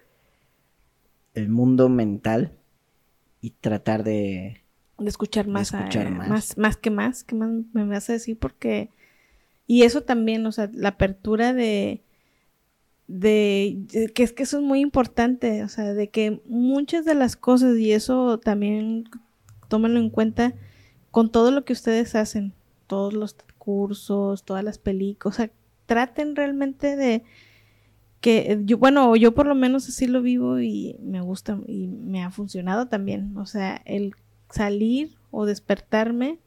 [1.34, 2.52] el mundo mental
[3.40, 4.62] y tratar de...
[4.98, 6.28] de escuchar de más, a- escuchar más.
[6.28, 8.90] más, más que más, que más me vas a decir porque
[9.66, 12.02] y eso también, o sea, la apertura de
[13.12, 17.36] de que es que eso es muy importante, o sea, de que muchas de las
[17.36, 19.04] cosas y eso también
[19.68, 20.54] tómenlo en cuenta
[21.10, 22.54] con todo lo que ustedes hacen,
[22.86, 25.50] todos los cursos, todas las películas, o sea,
[25.86, 27.22] traten realmente de
[28.22, 32.22] que yo, bueno, yo por lo menos así lo vivo y me gusta y me
[32.22, 33.36] ha funcionado también.
[33.36, 34.14] O sea, el
[34.48, 36.38] salir o despertarme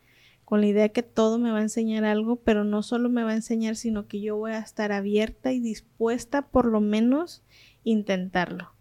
[0.46, 3.32] con la idea que todo me va a enseñar algo, pero no solo me va
[3.32, 7.43] a enseñar, sino que yo voy a estar abierta y dispuesta por lo menos
[7.84, 8.72] intentarlo.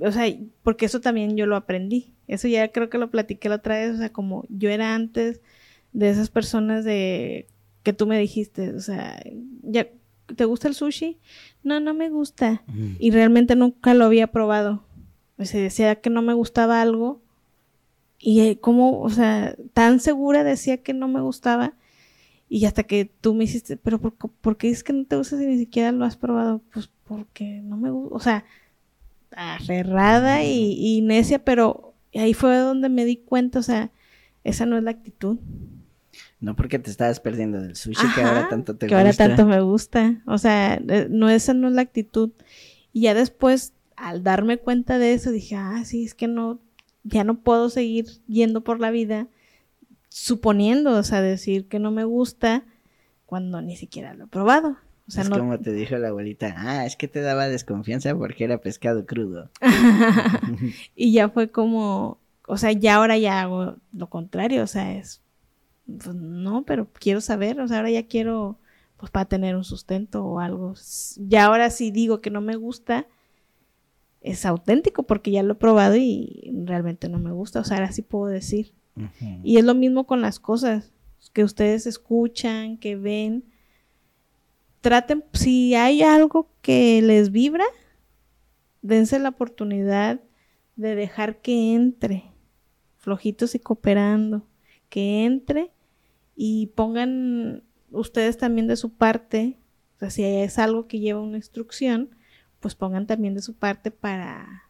[0.00, 0.24] O sea,
[0.62, 2.14] porque eso también yo lo aprendí.
[2.26, 5.42] Eso ya creo que lo platiqué la otra vez, o sea, como yo era antes
[5.92, 7.46] de esas personas de
[7.82, 9.22] que tú me dijiste, o sea,
[9.62, 9.86] ya
[10.34, 11.18] ¿te gusta el sushi?
[11.62, 12.64] No, no me gusta
[12.98, 14.84] y realmente nunca lo había probado.
[15.38, 17.22] O sea, decía que no me gustaba algo
[18.18, 21.74] y eh, como, o sea, tan segura decía que no me gustaba
[22.48, 25.38] y hasta que tú me hiciste, pero ¿por, por qué es que no te gusta
[25.38, 26.62] si ni siquiera lo has probado?
[26.72, 28.44] Pues porque no me gusta, o sea,
[29.30, 33.90] aferrada y, y necia, pero ahí fue donde me di cuenta, o sea,
[34.44, 35.38] esa no es la actitud.
[36.40, 38.98] No porque te estabas perdiendo del sushi que ahora tanto te que gusta.
[38.98, 40.22] ahora tanto me gusta.
[40.26, 42.30] O sea, eh, no, esa no es la actitud.
[42.92, 46.60] Y ya después, al darme cuenta de eso, dije, ah, sí, es que no,
[47.06, 49.28] ya no puedo seguir yendo por la vida
[50.08, 52.64] suponiendo, o sea, decir que no me gusta
[53.26, 54.76] cuando ni siquiera lo he probado.
[55.08, 58.14] O sea, es no, como te dijo la abuelita, ah, es que te daba desconfianza
[58.16, 59.50] porque era pescado crudo.
[60.96, 65.22] y ya fue como, o sea, ya ahora ya hago lo contrario, o sea, es,
[65.86, 68.58] pues no, pero quiero saber, o sea, ahora ya quiero,
[68.96, 70.74] pues para tener un sustento o algo.
[71.18, 73.06] Ya ahora sí digo que no me gusta,
[74.26, 77.92] es auténtico porque ya lo he probado y realmente no me gusta, o sea, ahora
[77.92, 78.74] sí puedo decir.
[79.44, 80.92] Y es lo mismo con las cosas
[81.34, 83.44] que ustedes escuchan, que ven.
[84.80, 87.64] Traten, si hay algo que les vibra,
[88.82, 90.20] dense la oportunidad
[90.76, 92.24] de dejar que entre,
[92.96, 94.46] flojitos y cooperando,
[94.88, 95.70] que entre
[96.34, 99.58] y pongan ustedes también de su parte,
[99.96, 102.15] o sea, si es algo que lleva una instrucción,
[102.66, 104.66] pues pongan también de su parte para,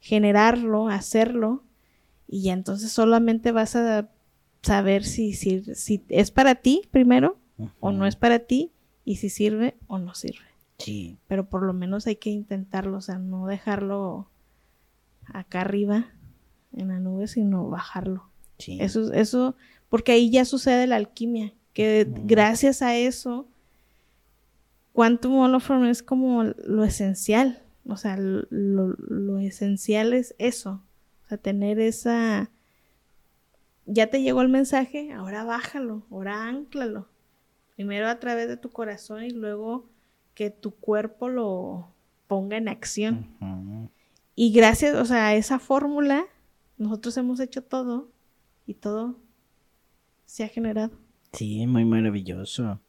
[0.00, 1.64] generarlo, hacerlo,
[2.26, 4.08] y ya entonces solamente vas a
[4.62, 7.36] saber si, si, si es para ti primero
[7.78, 8.72] o no es para ti
[9.04, 10.46] y si sirve o no sirve.
[10.78, 11.18] Sí.
[11.28, 14.30] Pero por lo menos hay que intentarlo, o sea, no dejarlo
[15.26, 16.06] acá arriba
[16.72, 18.30] en la nube, sino bajarlo.
[18.56, 18.78] Sí.
[18.80, 19.56] Eso, eso,
[19.90, 23.46] porque ahí ya sucede la alquimia, que gracias a eso,
[24.96, 30.82] Quantum Holofron es como lo esencial, o sea, lo, lo esencial es eso,
[31.22, 32.50] o sea, tener esa,
[33.84, 37.10] ya te llegó el mensaje, ahora bájalo, ahora anclalo,
[37.74, 39.86] primero a través de tu corazón y luego
[40.32, 41.92] que tu cuerpo lo
[42.26, 43.90] ponga en acción.
[44.34, 46.24] Y gracias, o sea, a esa fórmula,
[46.78, 48.10] nosotros hemos hecho todo
[48.66, 49.18] y todo
[50.24, 50.90] se ha generado.
[51.34, 52.80] Sí, muy maravilloso.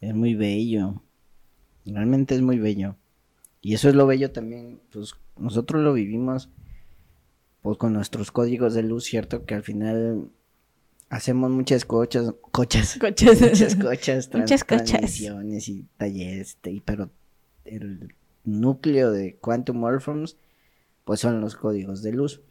[0.00, 1.02] Es muy bello.
[1.92, 2.96] Realmente es muy bello.
[3.60, 6.48] Y eso es lo bello también, pues nosotros lo vivimos
[7.62, 9.44] pues con nuestros códigos de luz, ¿cierto?
[9.44, 10.30] Que al final
[11.10, 13.40] hacemos muchas cochas, cochas, Coches.
[13.40, 14.84] muchas cochas, Muchas cochas.
[14.86, 17.10] transmisiones y talleres, y- pero
[17.64, 18.14] el
[18.44, 20.36] núcleo de Quantum Orphans,
[21.04, 22.42] pues son los códigos de luz.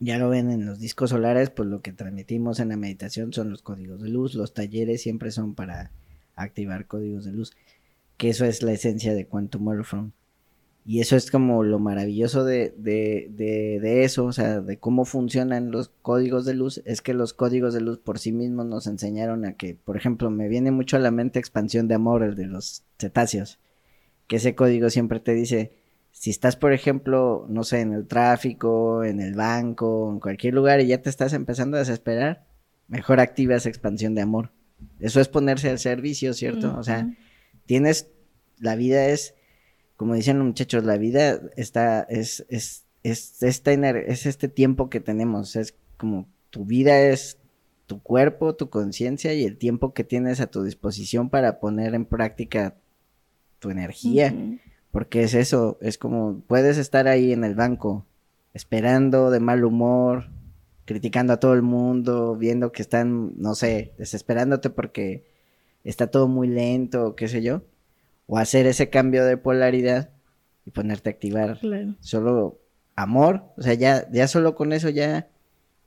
[0.00, 3.50] Ya lo ven en los discos solares, pues lo que transmitimos en la meditación son
[3.50, 5.92] los códigos de luz, los talleres siempre son para
[6.36, 7.52] activar códigos de luz,
[8.16, 10.12] que eso es la esencia de Quantum Orphan.
[10.86, 15.06] Y eso es como lo maravilloso de, de, de, de eso, o sea, de cómo
[15.06, 18.86] funcionan los códigos de luz, es que los códigos de luz por sí mismos nos
[18.86, 22.34] enseñaron a que, por ejemplo, me viene mucho a la mente expansión de amor, el
[22.34, 23.60] de los cetáceos,
[24.26, 25.72] que ese código siempre te dice,
[26.10, 30.82] si estás, por ejemplo, no sé, en el tráfico, en el banco, en cualquier lugar
[30.82, 32.44] y ya te estás empezando a desesperar,
[32.88, 34.52] mejor activas expansión de amor.
[35.00, 36.76] Eso es ponerse al servicio, ¿cierto?
[36.78, 37.08] O sea.
[37.66, 38.10] Tienes,
[38.58, 39.34] la vida es,
[39.96, 45.00] como dicen los muchachos, la vida está, es, es, es, esta es este tiempo que
[45.00, 47.38] tenemos, es como tu vida es
[47.86, 52.06] tu cuerpo, tu conciencia y el tiempo que tienes a tu disposición para poner en
[52.06, 52.76] práctica
[53.58, 54.34] tu energía.
[54.90, 58.06] Porque es eso, es como puedes estar ahí en el banco,
[58.52, 60.30] esperando de mal humor,
[60.84, 65.33] criticando a todo el mundo, viendo que están, no sé, desesperándote porque
[65.90, 67.62] está todo muy lento, o qué sé yo.
[68.26, 70.10] O hacer ese cambio de polaridad
[70.66, 71.94] y ponerte a activar Claro.
[72.00, 72.58] solo
[72.96, 73.42] amor.
[73.56, 75.28] O sea, ya, ya solo con eso ya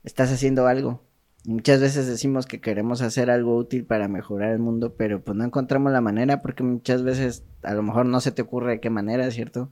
[0.04, 1.02] estás haciendo algo.
[1.44, 5.36] Y Muchas veces decimos que queremos hacer algo útil para mejorar el mundo, pero pues
[5.36, 8.80] no encontramos la manera porque muchas veces a lo mejor no se te ocurre de
[8.80, 9.70] qué manera, ¿cierto?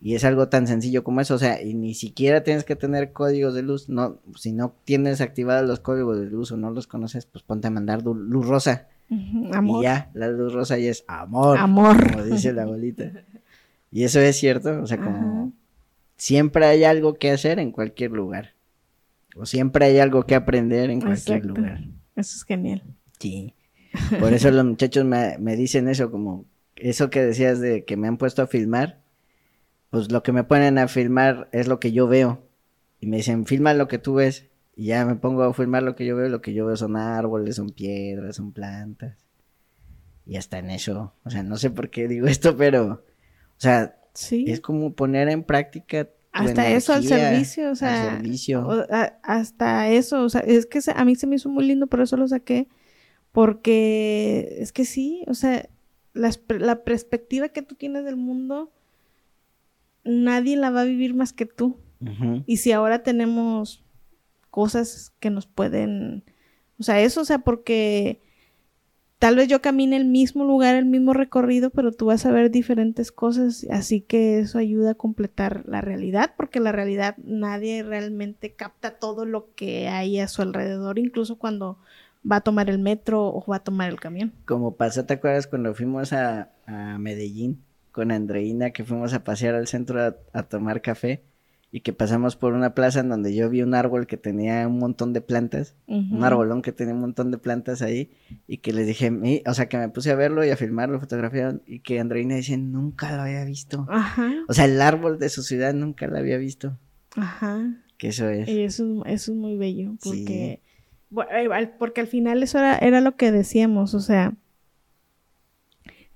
[0.00, 3.12] Y es algo tan sencillo como eso, o sea, y ni siquiera tienes que tener
[3.12, 6.86] códigos de luz, no, si no tienes activados los códigos de luz o no los
[6.86, 8.88] conoces, pues ponte a mandar luz rosa.
[9.52, 9.80] Amor.
[9.80, 12.12] Y ya, la luz rosa ya es amor, Amor.
[12.12, 13.10] como dice la abuelita.
[13.90, 15.50] Y eso es cierto, o sea, como Ajá.
[16.18, 18.52] siempre hay algo que hacer en cualquier lugar.
[19.34, 21.58] O siempre hay algo que aprender en cualquier Exacto.
[21.58, 21.80] lugar.
[22.14, 22.82] Eso es genial.
[23.18, 23.54] Sí.
[24.20, 26.44] Por eso los muchachos me, me dicen eso, como
[26.76, 28.98] eso que decías de que me han puesto a filmar,
[29.88, 32.42] pues lo que me ponen a filmar es lo que yo veo.
[33.00, 34.48] Y me dicen, filma lo que tú ves.
[34.78, 36.28] Y ya me pongo a filmar lo que yo veo.
[36.28, 39.16] Lo que yo veo son árboles, son piedras, son plantas.
[40.24, 43.00] Y hasta en eso, o sea, no sé por qué digo esto, pero, o
[43.60, 44.44] sea, Sí.
[44.48, 46.08] es como poner en práctica.
[46.32, 48.66] Hasta eso al servicio, o al sea, servicio.
[48.66, 51.64] o- a- hasta eso, o sea, es que se- a mí se me hizo muy
[51.66, 52.68] lindo, por eso lo saqué,
[53.32, 55.68] porque es que sí, o sea,
[56.14, 58.70] las la perspectiva que tú tienes del mundo,
[60.04, 61.78] nadie la va a vivir más que tú.
[62.46, 63.84] Y si ahora tenemos
[64.58, 66.24] cosas que nos pueden,
[66.80, 68.20] o sea, eso, o sea, porque
[69.20, 72.50] tal vez yo camine el mismo lugar, el mismo recorrido, pero tú vas a ver
[72.50, 78.54] diferentes cosas, así que eso ayuda a completar la realidad, porque la realidad nadie realmente
[78.54, 81.78] capta todo lo que hay a su alrededor, incluso cuando
[82.28, 84.32] va a tomar el metro o va a tomar el camión.
[84.44, 86.50] Como pasó, ¿te acuerdas cuando fuimos a,
[86.98, 91.22] Medellín con Andreina, que fuimos a pasear al centro a tomar café
[91.70, 94.78] y que pasamos por una plaza en donde yo vi un árbol que tenía un
[94.78, 98.10] montón de plantas, un arbolón que tenía un montón de plantas ahí
[98.46, 100.98] y que les dije, "Mi-", o sea, que me puse a verlo y a filmarlo,
[100.98, 103.86] fotografiaron y que Andreina dice, nunca lo había visto.
[103.90, 106.78] Ajá, O sea, el árbol de su ciudad nunca lo había visto.
[107.16, 107.74] ajá.
[107.98, 108.48] Que eso es.
[108.48, 110.62] Y eso, eso es muy bello, porque,
[111.32, 114.34] eh, al- porque al final eso era, era lo que decíamos, o sea,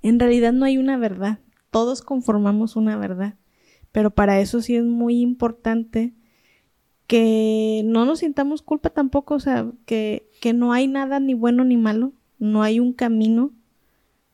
[0.02, 1.38] en realidad no hay una verdad,
[1.70, 3.34] todos conformamos una verdad,
[3.92, 6.14] pero para eso sí es muy importante
[7.06, 11.62] que no nos sintamos culpa tampoco, o sea, que, que no hay nada ni bueno
[11.64, 13.52] ni malo, no hay un camino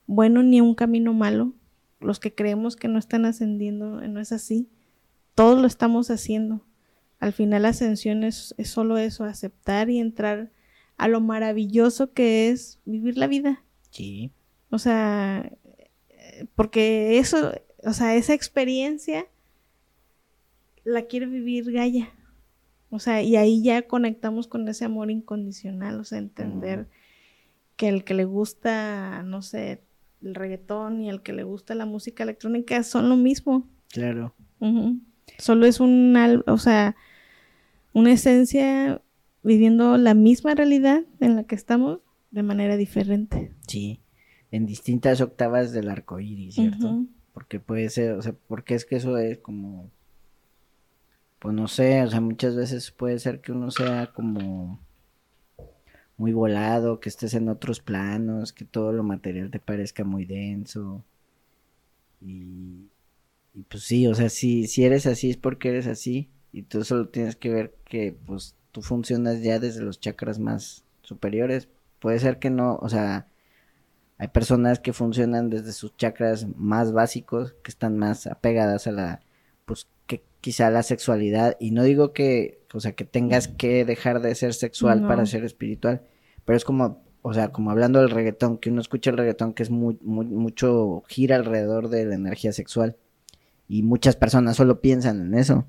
[0.06, 1.54] bueno ni un camino malo,
[2.00, 4.68] los que creemos que no están ascendiendo, no es así,
[5.34, 6.64] todo lo estamos haciendo.
[7.20, 10.50] Al final la ascensión es, es solo eso, aceptar y entrar
[10.96, 13.64] a lo maravilloso que es vivir la vida.
[13.90, 14.32] Sí.
[14.70, 15.52] O sea,
[16.08, 17.52] eh, porque eso,
[17.84, 19.26] o sea, esa experiencia
[20.88, 22.08] la quiere vivir Gaia.
[22.90, 26.88] O sea, y ahí ya conectamos con ese amor incondicional, o sea, entender
[27.76, 29.82] que el que le gusta, no sé,
[30.22, 33.68] el reggaetón y el que le gusta la música electrónica son lo mismo.
[33.90, 34.34] Claro.
[35.38, 36.16] Solo es un,
[36.46, 36.96] o sea,
[37.92, 39.02] una esencia
[39.42, 43.52] viviendo la misma realidad en la que estamos de manera diferente.
[43.66, 44.00] Sí.
[44.50, 47.04] En distintas octavas del arco iris, ¿cierto?
[47.34, 49.90] Porque puede ser, o sea, porque es que eso es como,
[51.38, 54.80] pues no sé, o sea, muchas veces puede ser que uno sea como
[56.16, 61.04] muy volado, que estés en otros planos, que todo lo material te parezca muy denso.
[62.20, 62.88] Y,
[63.54, 66.28] y pues sí, o sea, si, si eres así es porque eres así.
[66.52, 70.84] Y tú solo tienes que ver que pues tú funcionas ya desde los chakras más
[71.02, 71.68] superiores.
[72.00, 73.28] Puede ser que no, o sea,
[74.18, 79.20] hay personas que funcionan desde sus chakras más básicos, que están más apegadas a la,
[80.40, 81.56] quizá la sexualidad.
[81.60, 85.08] Y no digo que, o sea, que tengas que dejar de ser sexual No.
[85.08, 86.02] para ser espiritual,
[86.44, 89.62] pero es como, o sea, como hablando del reggaetón, que uno escucha el reggaetón que
[89.62, 92.96] es muy, muy, mucho gira alrededor de la energía sexual.
[93.68, 95.66] Y muchas personas solo piensan en eso.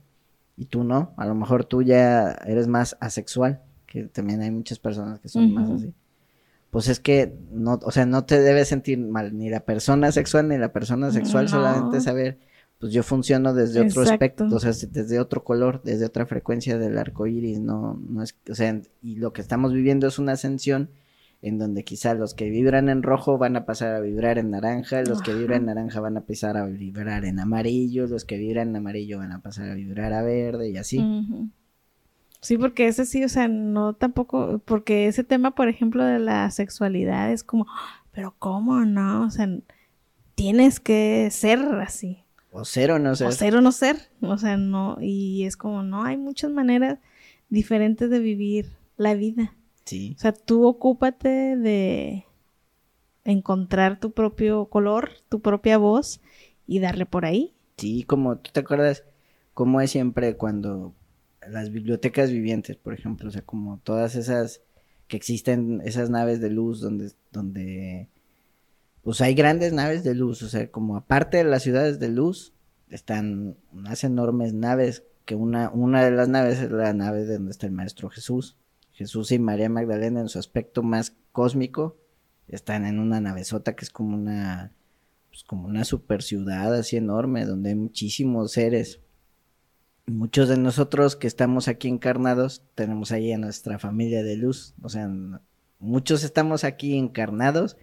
[0.56, 4.78] Y tú no, a lo mejor tú ya eres más asexual, que también hay muchas
[4.80, 5.94] personas que son más así
[6.72, 10.48] pues es que no, o sea, no te debes sentir mal ni la persona sexual
[10.50, 11.50] ni la persona sexual, No.
[11.50, 12.38] solamente saber,
[12.80, 14.14] pues yo funciono desde otro Exacto.
[14.14, 18.36] aspecto, o sea, desde otro color, desde otra frecuencia del arco iris, no, no es,
[18.50, 20.90] o sea, y lo que estamos viviendo es una ascensión
[21.42, 25.02] en donde quizá los que vibran en rojo van a pasar a vibrar en naranja,
[25.04, 28.70] los que vibran en naranja van a pasar a vibrar en amarillo, los que vibran
[28.70, 31.00] en amarillo van a pasar a vibrar a verde y así.
[32.42, 36.50] Sí, porque ese sí, o sea, no tampoco, porque ese tema, por ejemplo, de la
[36.52, 39.26] sexualidad es como, "Ah, pero ¿cómo no?
[39.26, 39.50] O sea,
[40.36, 43.26] tienes que ser así, O cero, no sé.
[43.26, 46.98] o ser o no ser, o sea, no, y es como, no, hay muchas maneras
[47.50, 49.56] diferentes de vivir la vida.
[49.86, 52.26] Sí, O sea, tú ocúpate de
[53.24, 56.22] encontrar tu propio color, tu propia voz
[56.68, 57.54] y darle por ahí.
[57.78, 59.04] Sí, como tú te acuerdas,
[59.54, 60.94] como es siempre cuando
[61.48, 64.62] las bibliotecas vivientes, por ejemplo, o sea, como todas esas
[65.08, 68.08] que existen, esas naves de luz donde, donde,
[69.10, 72.54] pues hay grandes naves de luz, o sea, como aparte de las ciudades de luz,
[72.92, 77.50] están unas enormes naves, que una, una de las naves es la nave de donde
[77.50, 78.56] está el Maestro Jesús.
[78.92, 81.98] Jesús y María Magdalena en su aspecto más cósmico
[82.48, 84.74] están en una navezota que es como una
[85.32, 89.00] pues como una super ciudad así enorme donde hay muchísimos seres.
[90.06, 94.90] Muchos de nosotros que estamos aquí encarnados tenemos ahí a nuestra familia de luz, o
[94.90, 95.10] sea,
[95.80, 97.76] muchos estamos aquí encarnados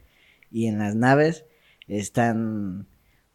[0.51, 1.45] y en las naves
[1.89, 2.87] están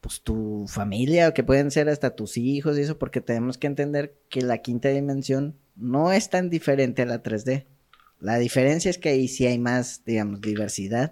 [0.02, 4.16] pues tu familia, que pueden ser hasta tus hijos y eso, porque tenemos que entender
[4.30, 7.66] que la quinta dimensión no es tan diferente a la 3D.
[8.20, 11.12] La diferencia es que ahí sí hay más, digamos, diversidad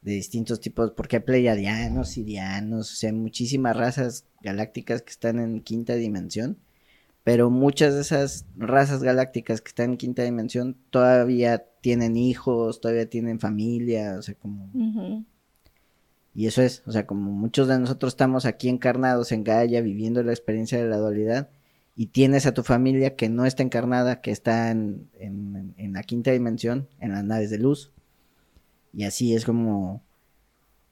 [0.00, 5.38] de distintos tipos, porque hay pleiadianos, sirianos, o sea, hay muchísimas razas galácticas que están
[5.38, 6.58] en quinta dimensión,
[7.30, 13.10] pero muchas de esas razas galácticas que están en quinta dimensión todavía tienen hijos, todavía
[13.10, 14.70] tienen familia, o sea, como...
[16.34, 20.22] Y eso es, o sea, como muchos de nosotros estamos aquí encarnados en Gaia, viviendo
[20.22, 21.50] la experiencia de la dualidad,
[21.94, 26.02] y tienes a tu familia que no está encarnada, que está en, en- en la
[26.04, 27.92] quinta dimensión, en las naves de luz.
[28.94, 30.00] Y así es como,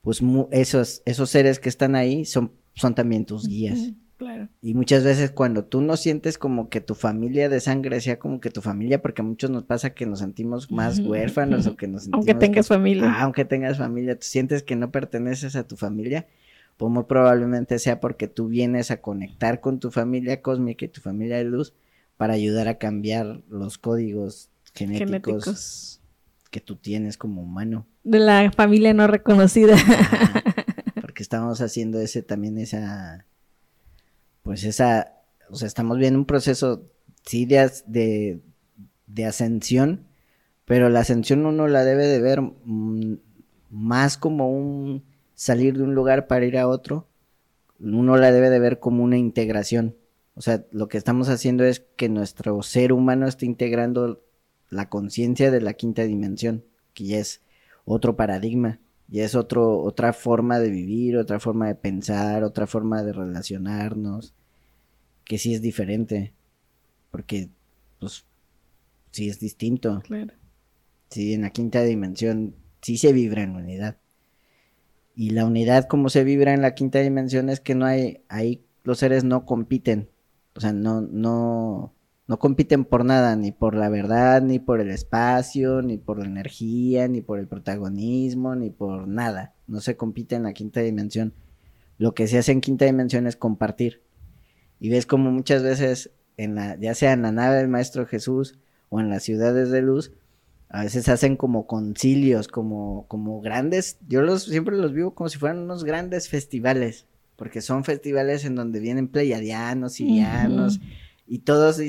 [0.03, 3.79] pues mu- esos, esos seres que están ahí son, son también tus guías.
[4.19, 4.49] Claro.
[4.63, 8.41] Y muchas veces cuando tú no sientes como que tu familia de sangre sea como
[8.41, 11.87] que tu familia, porque a muchos nos pasa que nos sentimos más huérfanos o que
[11.87, 13.05] nos sentimos Aunque tengas que- familia.
[13.13, 16.27] Ah, aunque tengas familia, tú sientes que no perteneces a tu familia,
[16.79, 21.01] pues muy probablemente sea porque tú vienes a conectar con tu familia cósmica y tu
[21.03, 21.75] familia de luz
[22.17, 25.09] para ayudar a cambiar los códigos genéticos,
[25.45, 26.01] Genéticos.
[26.51, 27.87] que tú tienes como humano.
[28.03, 29.77] De la familia no reconocida.
[31.03, 33.25] Porque estamos haciendo ese también esa
[34.47, 35.13] pues esa
[35.51, 36.85] o sea estamos viendo un proceso
[37.27, 38.41] sí de, de,
[39.09, 40.07] de ascensión
[40.65, 43.17] pero la ascensión uno la debe de ver mm,
[43.71, 45.03] más como un
[45.35, 47.09] salir de un lugar para ir a otro
[47.81, 49.97] uno la debe de ver como una integración.
[50.35, 54.23] O sea lo que estamos haciendo es que nuestro ser humano esté integrando
[54.71, 57.43] la conciencia de la quinta dimensión que ya es
[57.85, 58.79] otro paradigma
[59.09, 64.35] ya es otro, otra forma de vivir, otra forma de pensar, otra forma de relacionarnos.
[65.25, 66.35] que sí es diferente.
[67.11, 67.51] Porque,
[67.99, 68.25] pues,
[69.11, 70.01] sí es distinto.
[70.05, 70.35] Claro.
[71.11, 73.97] Sí, en la quinta dimensión sí se vibra en unidad.
[75.17, 78.65] Y la unidad como se vibra en la quinta dimensión es que no hay, ahí
[78.85, 80.11] los seres no compiten.
[80.55, 81.96] O sea, no, no,
[82.29, 86.27] no compiten por nada, ni por la verdad, ni por el espacio, ni por la
[86.27, 89.55] energía, ni por el protagonismo, ni por nada.
[89.69, 91.35] No se compite en la quinta dimensión.
[91.99, 94.03] Lo que se hace en quinta dimensión es compartir.
[94.81, 98.59] Y ves como muchas veces, en la, ya sea en la nave del Maestro Jesús
[98.89, 100.13] o en las ciudades de luz,
[100.69, 105.39] a veces hacen como concilios, como, como grandes, yo los siempre los vivo como si
[105.39, 107.07] fueran unos grandes festivales,
[107.37, 110.81] porque son festivales en donde vienen pleiadianos, sirianos,
[111.29, 111.81] y todos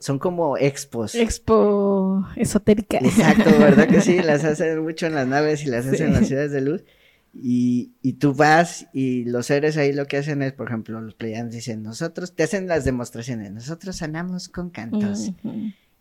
[0.00, 1.14] son como expos.
[1.14, 2.98] Expo esotérica.
[2.98, 4.20] Exacto, ¿verdad que sí?
[4.20, 6.84] Las hacen mucho en las naves y las hacen en las ciudades de luz.
[7.32, 11.14] Y, y tú vas y los seres ahí lo que hacen es, por ejemplo, los
[11.14, 15.30] pleiadianos dicen, nosotros, te hacen las demostraciones, nosotros sanamos con cantos.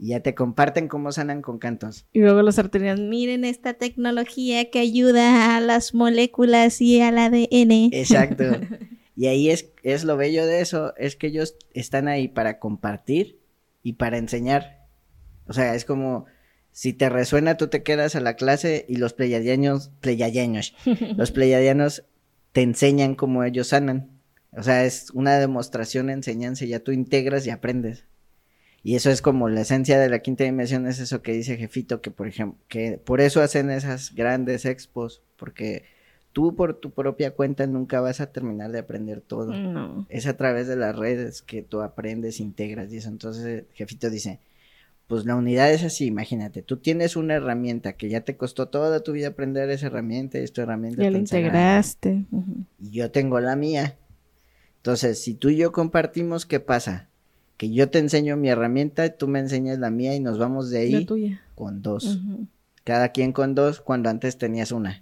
[0.01, 2.05] Y ya te comparten cómo sanan con cantos.
[2.13, 7.89] Y luego los arterianos, miren esta tecnología que ayuda a las moléculas y al ADN.
[7.91, 8.45] Exacto.
[9.19, 13.41] Y ahí es, es lo bello de eso, es que ellos están ahí para compartir
[13.83, 14.87] y para enseñar.
[15.45, 16.25] O sea, es como
[16.71, 20.73] si te resuena, tú te quedas a la clase y los pleyadianos, pleyadianos,
[21.17, 22.05] los pleyadianos
[22.53, 24.21] te enseñan cómo ellos sanan.
[24.53, 28.05] O sea, es una demostración, enseñanza, ya tú integras y aprendes.
[28.83, 31.99] Y eso es como la esencia de la quinta dimensión, es eso que dice Jefito,
[31.99, 35.83] que por ejemplo, que por eso hacen esas grandes expos, porque
[36.33, 39.53] tú por tu propia cuenta nunca vas a terminar de aprender todo.
[39.53, 40.05] No.
[40.09, 43.09] Es a través de las redes que tú aprendes, integras y eso.
[43.09, 44.39] Entonces, Jefito dice,
[45.07, 48.99] pues la unidad es así, imagínate, tú tienes una herramienta que ya te costó toda
[49.01, 52.25] tu vida aprender esa herramienta y esta herramienta Ya sagrada, integraste.
[52.79, 53.97] Y yo tengo la mía.
[54.77, 57.09] Entonces, si tú y yo compartimos, ¿qué pasa?
[57.57, 60.89] Que yo te enseño mi herramienta, tú me enseñas la mía y nos vamos de
[60.89, 61.41] La ahí tuya.
[61.55, 62.19] con dos.
[62.85, 65.01] Cada quien con dos cuando antes tenías una.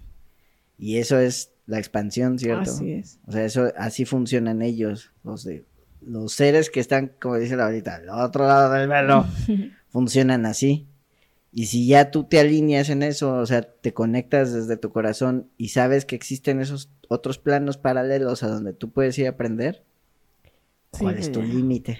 [0.77, 2.71] Y eso es la expansión, ¿cierto?
[2.71, 3.19] Así es.
[3.27, 5.65] O sea, eso así funcionan ellos, los de
[6.01, 9.25] los seres que están, como dice la ahorita, al otro lado del velo,
[9.89, 10.87] funcionan así.
[11.51, 15.49] Y si ya tú te alineas en eso, o sea, te conectas desde tu corazón
[15.57, 19.83] y sabes que existen esos otros planos paralelos a donde tú puedes ir a aprender,
[20.93, 21.99] Sí, ¿cuál es tu límite?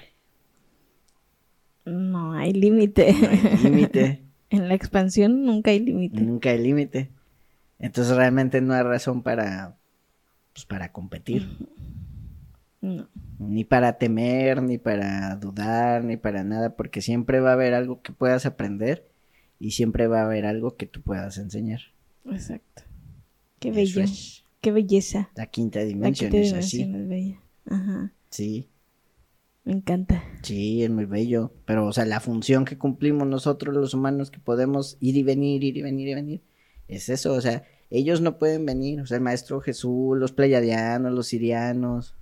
[1.85, 3.13] No hay límite.
[3.13, 6.21] No hay límite, en la expansión nunca hay límite.
[6.21, 7.09] nunca hay límite.
[7.79, 9.77] Entonces realmente no hay razón para,
[10.53, 11.47] pues, para competir.
[12.81, 13.07] No.
[13.39, 18.01] Ni para temer, ni para dudar, ni para nada, porque siempre va a haber algo
[18.01, 19.07] que puedas aprender
[19.59, 21.81] y siempre va a haber algo que tú puedas enseñar.
[22.25, 22.83] Exacto.
[23.59, 24.01] Qué bello.
[24.01, 24.43] es.
[24.61, 25.29] Qué belleza.
[25.35, 26.81] La quinta La dimensión quinta es así.
[26.81, 27.39] es bella.
[27.69, 28.11] Ajá.
[28.29, 28.67] Sí,
[29.63, 30.23] Me encanta.
[30.41, 31.53] sí, es muy bello.
[31.65, 35.63] Pero, o sea, la función que cumplimos nosotros los humanos que podemos ir y venir,
[35.63, 36.41] ir y venir y venir,
[36.87, 37.33] es eso.
[37.33, 39.01] O sea, ellos no pueden venir.
[39.01, 42.15] O sea, el maestro Jesús, los pleiadianos, los sirianos,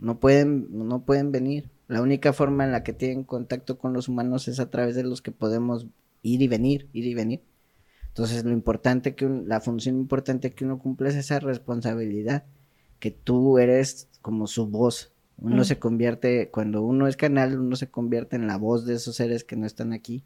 [0.00, 1.70] no pueden, no pueden venir.
[1.88, 5.02] La única forma en la que tienen contacto con los humanos es a través de
[5.04, 5.86] los que podemos
[6.22, 7.40] ir y venir, ir y venir.
[8.08, 12.44] Entonces, lo importante que un- la función importante que uno cumple es esa responsabilidad,
[12.98, 15.12] que tú eres como su voz.
[15.38, 15.64] Uno Mm.
[15.64, 19.44] se convierte, cuando uno es canal, uno se convierte en la voz de esos seres
[19.44, 20.24] que no están aquí.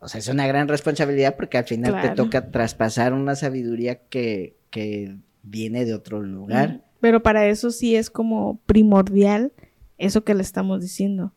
[0.00, 4.56] O sea, es una gran responsabilidad porque al final te toca traspasar una sabiduría que,
[4.70, 6.84] que viene de otro lugar.
[7.00, 9.52] Pero para eso sí es como primordial
[9.98, 11.34] eso que le estamos diciendo.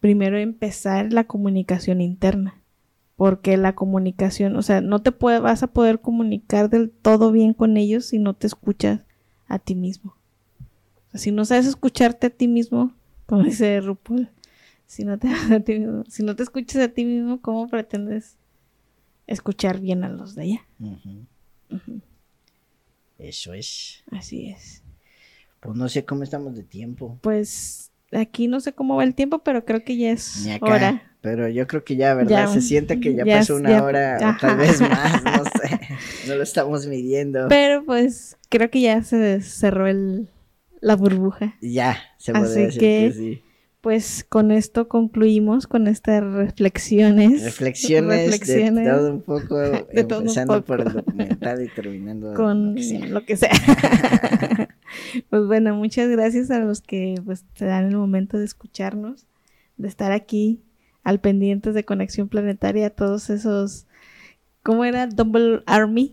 [0.00, 2.62] Primero empezar la comunicación interna.
[3.16, 7.54] Porque la comunicación, o sea, no te puede, vas a poder comunicar del todo bien
[7.54, 9.00] con ellos si no te escuchas
[9.46, 10.18] a ti mismo.
[11.08, 12.94] O sea, si no sabes escucharte a ti mismo,
[13.24, 14.28] como dice RuPaul,
[14.86, 18.36] si no te, a ti mismo- si no te escuchas a ti mismo, ¿cómo pretendes
[19.26, 20.66] escuchar bien a los de allá?
[23.18, 24.02] Eso es.
[24.10, 24.82] Así es.
[25.60, 27.18] Pues no sé cómo estamos de tiempo.
[27.22, 30.66] Pues aquí no sé cómo va el tiempo, pero creo que ya es Ni acá.
[30.66, 31.02] hora.
[31.22, 32.46] Pero yo creo que ya, ¿verdad?
[32.46, 35.44] Ya, Se siente que ya, ya pasó una ya- hora o tal vez más, no
[35.44, 35.80] sé.
[36.28, 37.48] No lo estamos midiendo.
[37.48, 40.28] Pero pues creo que ya se cerró el,
[40.80, 41.56] la burbuja.
[41.60, 43.42] Ya, se Así puede decir que- que sí.
[43.86, 47.44] Pues con esto concluimos con estas reflexiones.
[47.44, 49.56] Reflexiones, reflexiones de todo un poco,
[49.94, 50.66] de todo un empezando poco.
[50.66, 53.52] por el documental y terminando con lo que sea.
[55.30, 59.28] pues bueno, muchas gracias a los que pues te dan el momento de escucharnos,
[59.76, 60.64] de estar aquí
[61.04, 63.86] al pendientes de Conexión Planetaria, todos esos
[64.64, 65.06] ¿cómo era?
[65.06, 66.10] Double Army.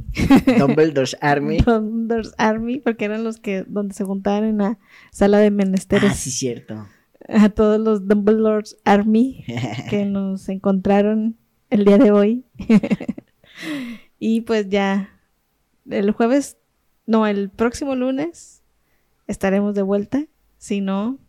[0.60, 1.58] Dumbledore's Army.
[1.58, 4.78] Dumbledore's Army, porque eran los que donde se juntaban en la
[5.12, 6.12] sala de menesteres.
[6.12, 6.86] Ah, sí, cierto.
[7.30, 9.46] A todos los Dumbledore's Army
[9.90, 11.38] que nos encontraron
[11.70, 12.46] el día de hoy.
[14.20, 15.10] y pues ya
[15.90, 16.58] el jueves,
[17.06, 18.64] no, el próximo lunes
[19.28, 20.26] estaremos de vuelta.
[20.58, 21.20] Si no,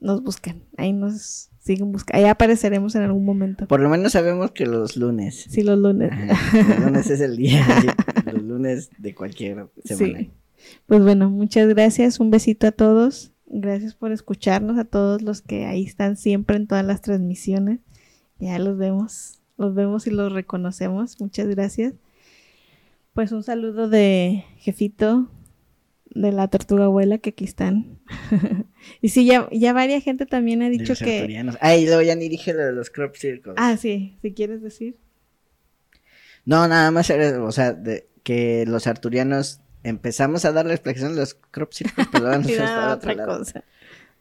[0.00, 0.62] nos buscan.
[0.76, 2.22] Ahí nos siguen buscando.
[2.22, 3.66] Ahí apareceremos en algún momento.
[3.66, 5.46] Por lo menos sabemos que los lunes.
[5.48, 6.12] Sí, los lunes.
[6.12, 7.66] Ajá, los lunes es el día.
[8.32, 10.18] los lunes de cualquier semana.
[10.20, 10.30] Sí.
[10.86, 12.20] Pues bueno, muchas gracias.
[12.20, 13.32] Un besito a todos.
[13.46, 17.80] Gracias por escucharnos, a todos los que ahí están siempre en todas las transmisiones.
[18.38, 21.20] Ya los vemos, los vemos y los reconocemos.
[21.20, 21.94] Muchas gracias.
[23.14, 25.30] Pues un saludo de jefito
[26.10, 27.98] de la tortuga abuela que aquí están.
[29.00, 31.44] y sí, ya, ya varias gente también ha De dicho los que...
[31.60, 33.54] Ah, y luego ya ni dije lo de los crop circles.
[33.58, 34.96] Ah, sí, si quieres decir.
[36.44, 41.20] No, nada más o sea, de, que los arturianos empezamos a dar la explicación de
[41.20, 43.38] los crop circles, pero nada, para otro otra lado.
[43.38, 43.64] cosa.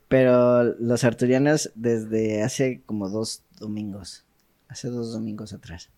[0.08, 4.24] Pero los arturianos desde hace como dos domingos,
[4.68, 5.90] hace dos domingos atrás,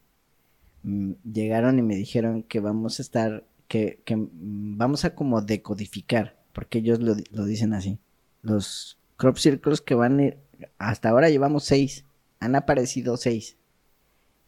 [0.84, 6.38] mm, llegaron y me dijeron que vamos a estar, que, que vamos a como decodificar,
[6.54, 8.00] porque ellos lo, lo dicen así.
[8.42, 10.38] Los crop circles que van, a ir-
[10.78, 12.06] hasta ahora llevamos seis,
[12.40, 13.58] han aparecido seis,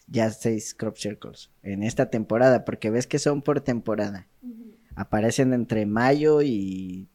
[0.08, 4.26] ya seis crop circles en esta temporada, porque ves que son por temporada.
[5.00, 7.08] Aparecen entre mayo y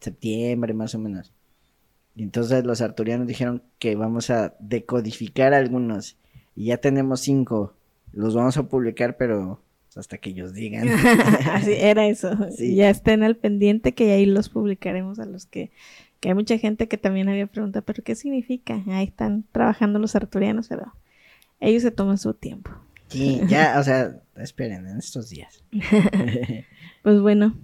[0.00, 1.34] septiembre más o menos.
[2.14, 6.16] Y entonces los arturianos dijeron que vamos a decodificar algunos.
[6.54, 7.74] Y ya tenemos cinco.
[8.14, 9.60] Los vamos a publicar, pero
[9.94, 10.88] hasta que ellos digan.
[11.52, 12.30] Así era eso.
[12.56, 12.74] Sí.
[12.74, 15.70] Ya estén al pendiente que ahí los publicaremos a los que,
[16.20, 18.82] que hay mucha gente que también había preguntado, pero ¿qué significa?
[18.88, 20.94] Ahí están trabajando los arturianos, pero
[21.60, 22.70] ellos se toman su tiempo.
[23.08, 25.62] sí, ya, o sea, esperen en estos días.
[27.06, 27.54] Pues bueno,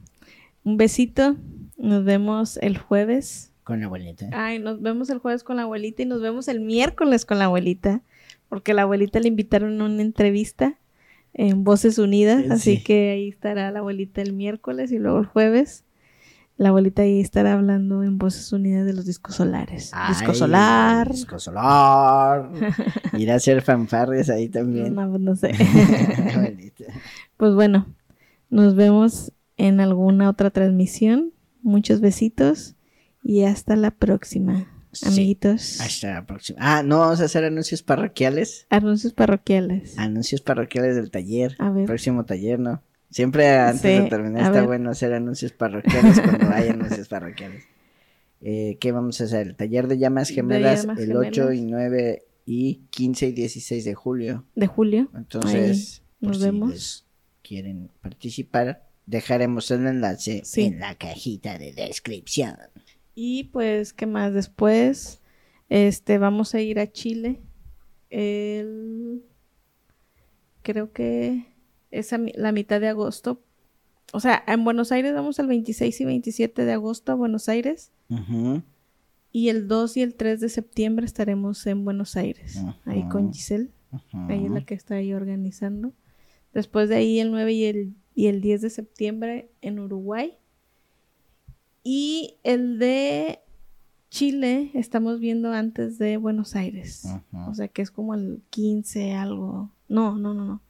[0.63, 1.35] un besito.
[1.77, 3.51] Nos vemos el jueves.
[3.65, 4.31] Con la abuelita.
[4.33, 7.47] Ay, nos vemos el jueves con la abuelita y nos vemos el miércoles con la
[7.47, 8.03] abuelita,
[8.49, 10.79] porque la abuelita le invitaron a una entrevista
[11.35, 12.85] en Voces Unidas, así sí.
[12.85, 15.83] que ahí estará la abuelita el miércoles y luego el jueves.
[16.57, 19.91] La abuelita ahí estará hablando en Voces Unidas de los discos solares.
[20.09, 21.11] disco solar.
[21.11, 22.49] Disco solar.
[23.19, 24.95] Ir a hacer fanfarres ahí también.
[24.95, 25.51] No, pues no sé.
[26.33, 26.85] Abuelita.
[27.37, 27.89] pues bueno,
[28.53, 31.33] nos vemos en alguna otra transmisión.
[31.63, 32.75] Muchos besitos
[33.25, 35.07] y hasta la próxima, Sí.
[35.07, 35.81] amiguitos.
[35.81, 36.59] Hasta la próxima.
[36.61, 38.67] Ah, no, vamos a hacer anuncios parroquiales.
[38.69, 39.97] Anuncios parroquiales.
[39.99, 41.55] Anuncios parroquiales del taller.
[41.59, 41.87] A ver.
[41.87, 42.83] Próximo taller, ¿no?
[43.11, 44.67] Siempre antes de terminar está ver.
[44.67, 47.65] bueno hacer anuncios parroquiales cuando hay anuncios parroquiales.
[48.41, 49.47] Eh, ¿Qué vamos a hacer?
[49.49, 51.71] El taller de llamas De gemelas llamas el 8 y gemelas.
[51.91, 54.45] 9 y 15 y 16 de julio.
[54.57, 55.11] de julio.
[55.15, 56.71] Entonces, Ahí por nos si vemos.
[56.71, 57.07] les
[57.43, 60.63] quieren participar, dejaremos el enlace Sí.
[60.63, 62.57] en la cajita de descripción.
[63.15, 64.33] Y pues, ¿qué más?
[64.33, 65.21] Después,
[65.69, 67.41] este, vamos a ir a Chile.
[68.11, 69.23] El...
[70.63, 71.47] Creo que
[71.91, 73.43] es mi- la mitad de agosto.
[74.13, 77.91] O sea, en Buenos Aires vamos el 26 y 27 de agosto a Buenos Aires.
[79.33, 82.61] Y el 2 y el 3 de septiembre estaremos en Buenos Aires.
[82.85, 83.33] Ahí con.
[83.33, 83.71] Giselle.
[84.29, 85.93] Ella es la que está ahí organizando.
[86.55, 90.35] Después de ahí el 9 y el, y el 10 de septiembre en Uruguay.
[91.85, 93.41] Y el de
[94.11, 97.07] Chile estamos viendo antes de Buenos Aires.
[97.49, 99.71] O sea que es como el 15 algo.
[99.89, 100.63] No, no, no, no.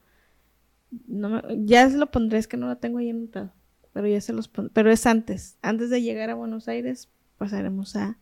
[1.08, 3.52] No me- ya se lo pondré, es que no lo tengo ahí anotado.
[3.92, 4.72] Pero ya se los pondré.
[4.74, 5.56] Pero es antes.
[5.62, 8.18] Antes de llegar a Buenos Aires pasaremos a...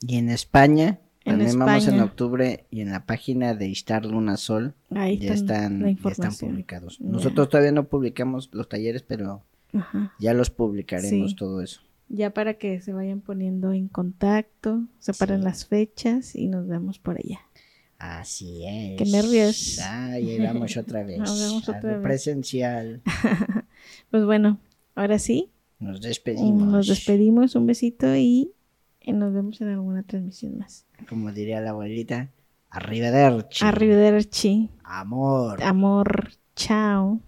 [0.00, 4.36] Y en España, En también vamos en octubre y en la página de Istar Luna
[4.36, 7.00] Sol Ahí ya están ya publicados.
[7.00, 9.42] Nosotros todavía no publicamos los talleres, pero
[9.72, 10.12] Ajá.
[10.18, 11.36] ya los publicaremos Sí.
[11.36, 11.80] todo eso.
[12.10, 15.44] Ya para que se vayan poniendo en contacto, separen Sí.
[15.44, 17.40] las fechas y nos vemos por allá.
[17.98, 18.98] Así es.
[18.98, 19.78] Qué nervios.
[19.80, 21.18] Ahí vamos otra vez.
[21.18, 22.02] Nos vemos a otra vez.
[22.02, 23.00] presencial.
[24.10, 24.58] Pues bueno,
[24.94, 26.68] ahora sí, Nos despedimos.
[26.68, 28.52] nos despedimos, un besito y
[29.04, 30.86] y nos vemos en alguna transmisión más.
[31.08, 32.30] Como diría la abuelita,
[32.70, 33.64] arrivederci.
[33.64, 35.62] Arrivederci, Amor.
[35.62, 37.20] amor, chao.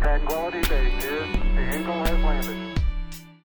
[0.00, 0.65] Tranquility